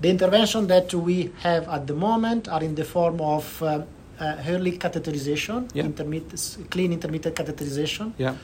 the 0.00 0.08
intervention 0.10 0.66
that 0.66 0.92
we 0.94 1.30
have 1.42 1.66
at 1.68 1.86
the 1.86 1.94
moment 1.94 2.48
are 2.48 2.62
in 2.62 2.74
the 2.74 2.84
form 2.84 3.20
of 3.20 3.62
uh, 3.62 3.80
uh, 4.20 4.36
early 4.48 4.72
catheterization, 4.78 5.68
Yeah. 5.74 5.84
intermit- 5.84 6.68
clean 6.70 6.92
intermittent 6.92 7.34
catheterization, 7.34 8.12
Yeah. 8.18 8.34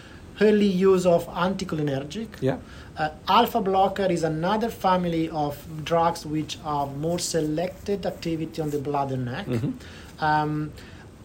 Early 0.41 0.67
use 0.67 1.07
of 1.07 1.27
anticholinergic. 1.29 2.29
Yeah. 2.41 2.57
Uh, 2.99 3.11
alpha 3.29 3.61
blocker 3.61 4.07
is 4.07 4.23
another 4.25 4.69
family 4.71 5.29
of 5.31 5.57
drugs 5.85 6.25
which 6.27 6.59
are 6.65 6.87
more 6.87 7.19
selected 7.19 8.07
activity 8.07 8.61
on 8.63 8.71
the 8.71 8.79
bladder 8.79 9.17
neck. 9.17 9.47
Mhm. 9.47 9.73
Um, 10.21 10.73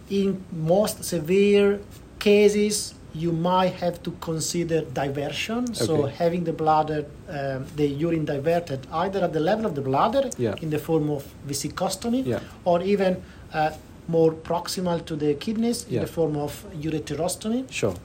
in 0.09 0.43
most 0.51 1.03
severe 1.03 1.79
cases, 2.19 2.93
you 3.13 3.31
might 3.31 3.73
have 3.83 3.97
to 4.03 4.11
consider 4.19 4.81
diversion. 5.01 5.73
So 5.73 5.93
having 6.21 6.43
the 6.43 6.51
bladder, 6.53 7.05
um, 7.29 7.65
the 7.77 7.87
urine 7.87 8.25
diverted 8.25 8.79
either 8.91 9.19
at 9.23 9.31
the 9.33 9.39
level 9.39 9.65
of 9.65 9.73
the 9.75 9.81
bladder 9.81 10.29
Yeah. 10.37 10.55
in 10.63 10.69
the 10.69 10.79
form 10.79 11.09
of 11.09 11.23
vesicostomy, 11.47 12.25
Yeah. 12.25 12.39
or 12.65 12.81
even 12.81 13.11
uh, 13.53 13.71
more 14.07 14.31
proximal 14.49 14.99
to 15.05 15.15
the 15.15 15.33
kidneys 15.35 15.85
in 15.87 15.93
Yeah. 15.95 16.01
the 16.01 16.07
form 16.17 16.35
of 16.35 16.51
ureterostomy. 16.81 17.63
Sure. 17.71 17.95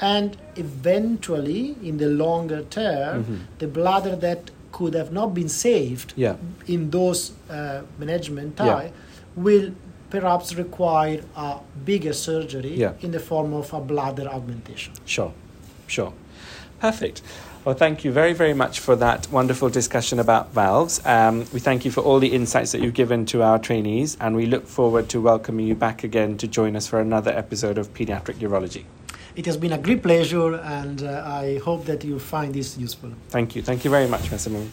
And 0.00 0.36
eventually, 0.56 1.76
in 1.82 1.98
the 1.98 2.08
longer 2.08 2.62
term, 2.70 3.24
Mhm. 3.24 3.38
the 3.58 3.66
bladder 3.66 4.16
that 4.16 4.50
could 4.72 4.94
have 4.94 5.12
not 5.12 5.34
been 5.34 5.48
saved 5.48 6.12
Yeah. 6.16 6.34
in 6.66 6.90
those 6.90 7.32
uh, 7.50 7.82
management 7.98 8.54
Yeah. 8.58 8.88
will 9.36 9.70
perhaps 10.10 10.54
require 10.56 11.20
a 11.36 11.56
bigger 11.84 12.12
surgery 12.12 12.74
Yeah. 12.76 12.92
in 13.00 13.10
the 13.12 13.20
form 13.20 13.52
of 13.54 13.72
a 13.72 13.80
bladder 13.80 14.28
augmentation. 14.28 14.92
Sure, 15.04 15.32
sure. 15.86 16.12
Perfect. 16.80 17.22
Well, 17.64 17.74
thank 17.74 18.04
you 18.04 18.12
very, 18.12 18.34
very 18.34 18.52
much 18.54 18.78
for 18.80 18.94
that 18.96 19.26
wonderful 19.32 19.70
discussion 19.70 20.18
about 20.20 20.52
valves. 20.52 21.00
Um, 21.06 21.44
we 21.52 21.60
thank 21.60 21.84
you 21.84 21.90
for 21.90 22.02
all 22.02 22.18
the 22.20 22.32
insights 22.34 22.72
that 22.72 22.80
you've 22.82 22.94
given 22.94 23.24
to 23.26 23.42
our 23.42 23.58
trainees, 23.58 24.16
and 24.20 24.36
we 24.36 24.44
look 24.46 24.66
forward 24.66 25.08
to 25.10 25.20
welcoming 25.20 25.66
you 25.66 25.74
back 25.74 26.04
again 26.04 26.36
to 26.38 26.46
join 26.46 26.76
us 26.76 26.86
for 26.86 27.00
another 27.00 27.30
episode 27.32 27.78
of 27.78 27.94
Pediatric 27.94 28.36
Urology. 28.40 28.82
It 29.36 29.46
has 29.46 29.56
been 29.56 29.72
a 29.72 29.78
great 29.78 30.00
pleasure, 30.02 30.54
and 30.54 31.02
uh, 31.02 31.24
I 31.26 31.58
hope 31.58 31.86
that 31.86 32.04
you 32.04 32.18
find 32.20 32.54
this 32.54 32.78
useful. 32.78 33.10
Thank 33.30 33.56
you. 33.56 33.62
Thank 33.62 33.84
you 33.84 33.90
very 33.90 34.06
much, 34.06 34.30
Massimo. 34.30 34.64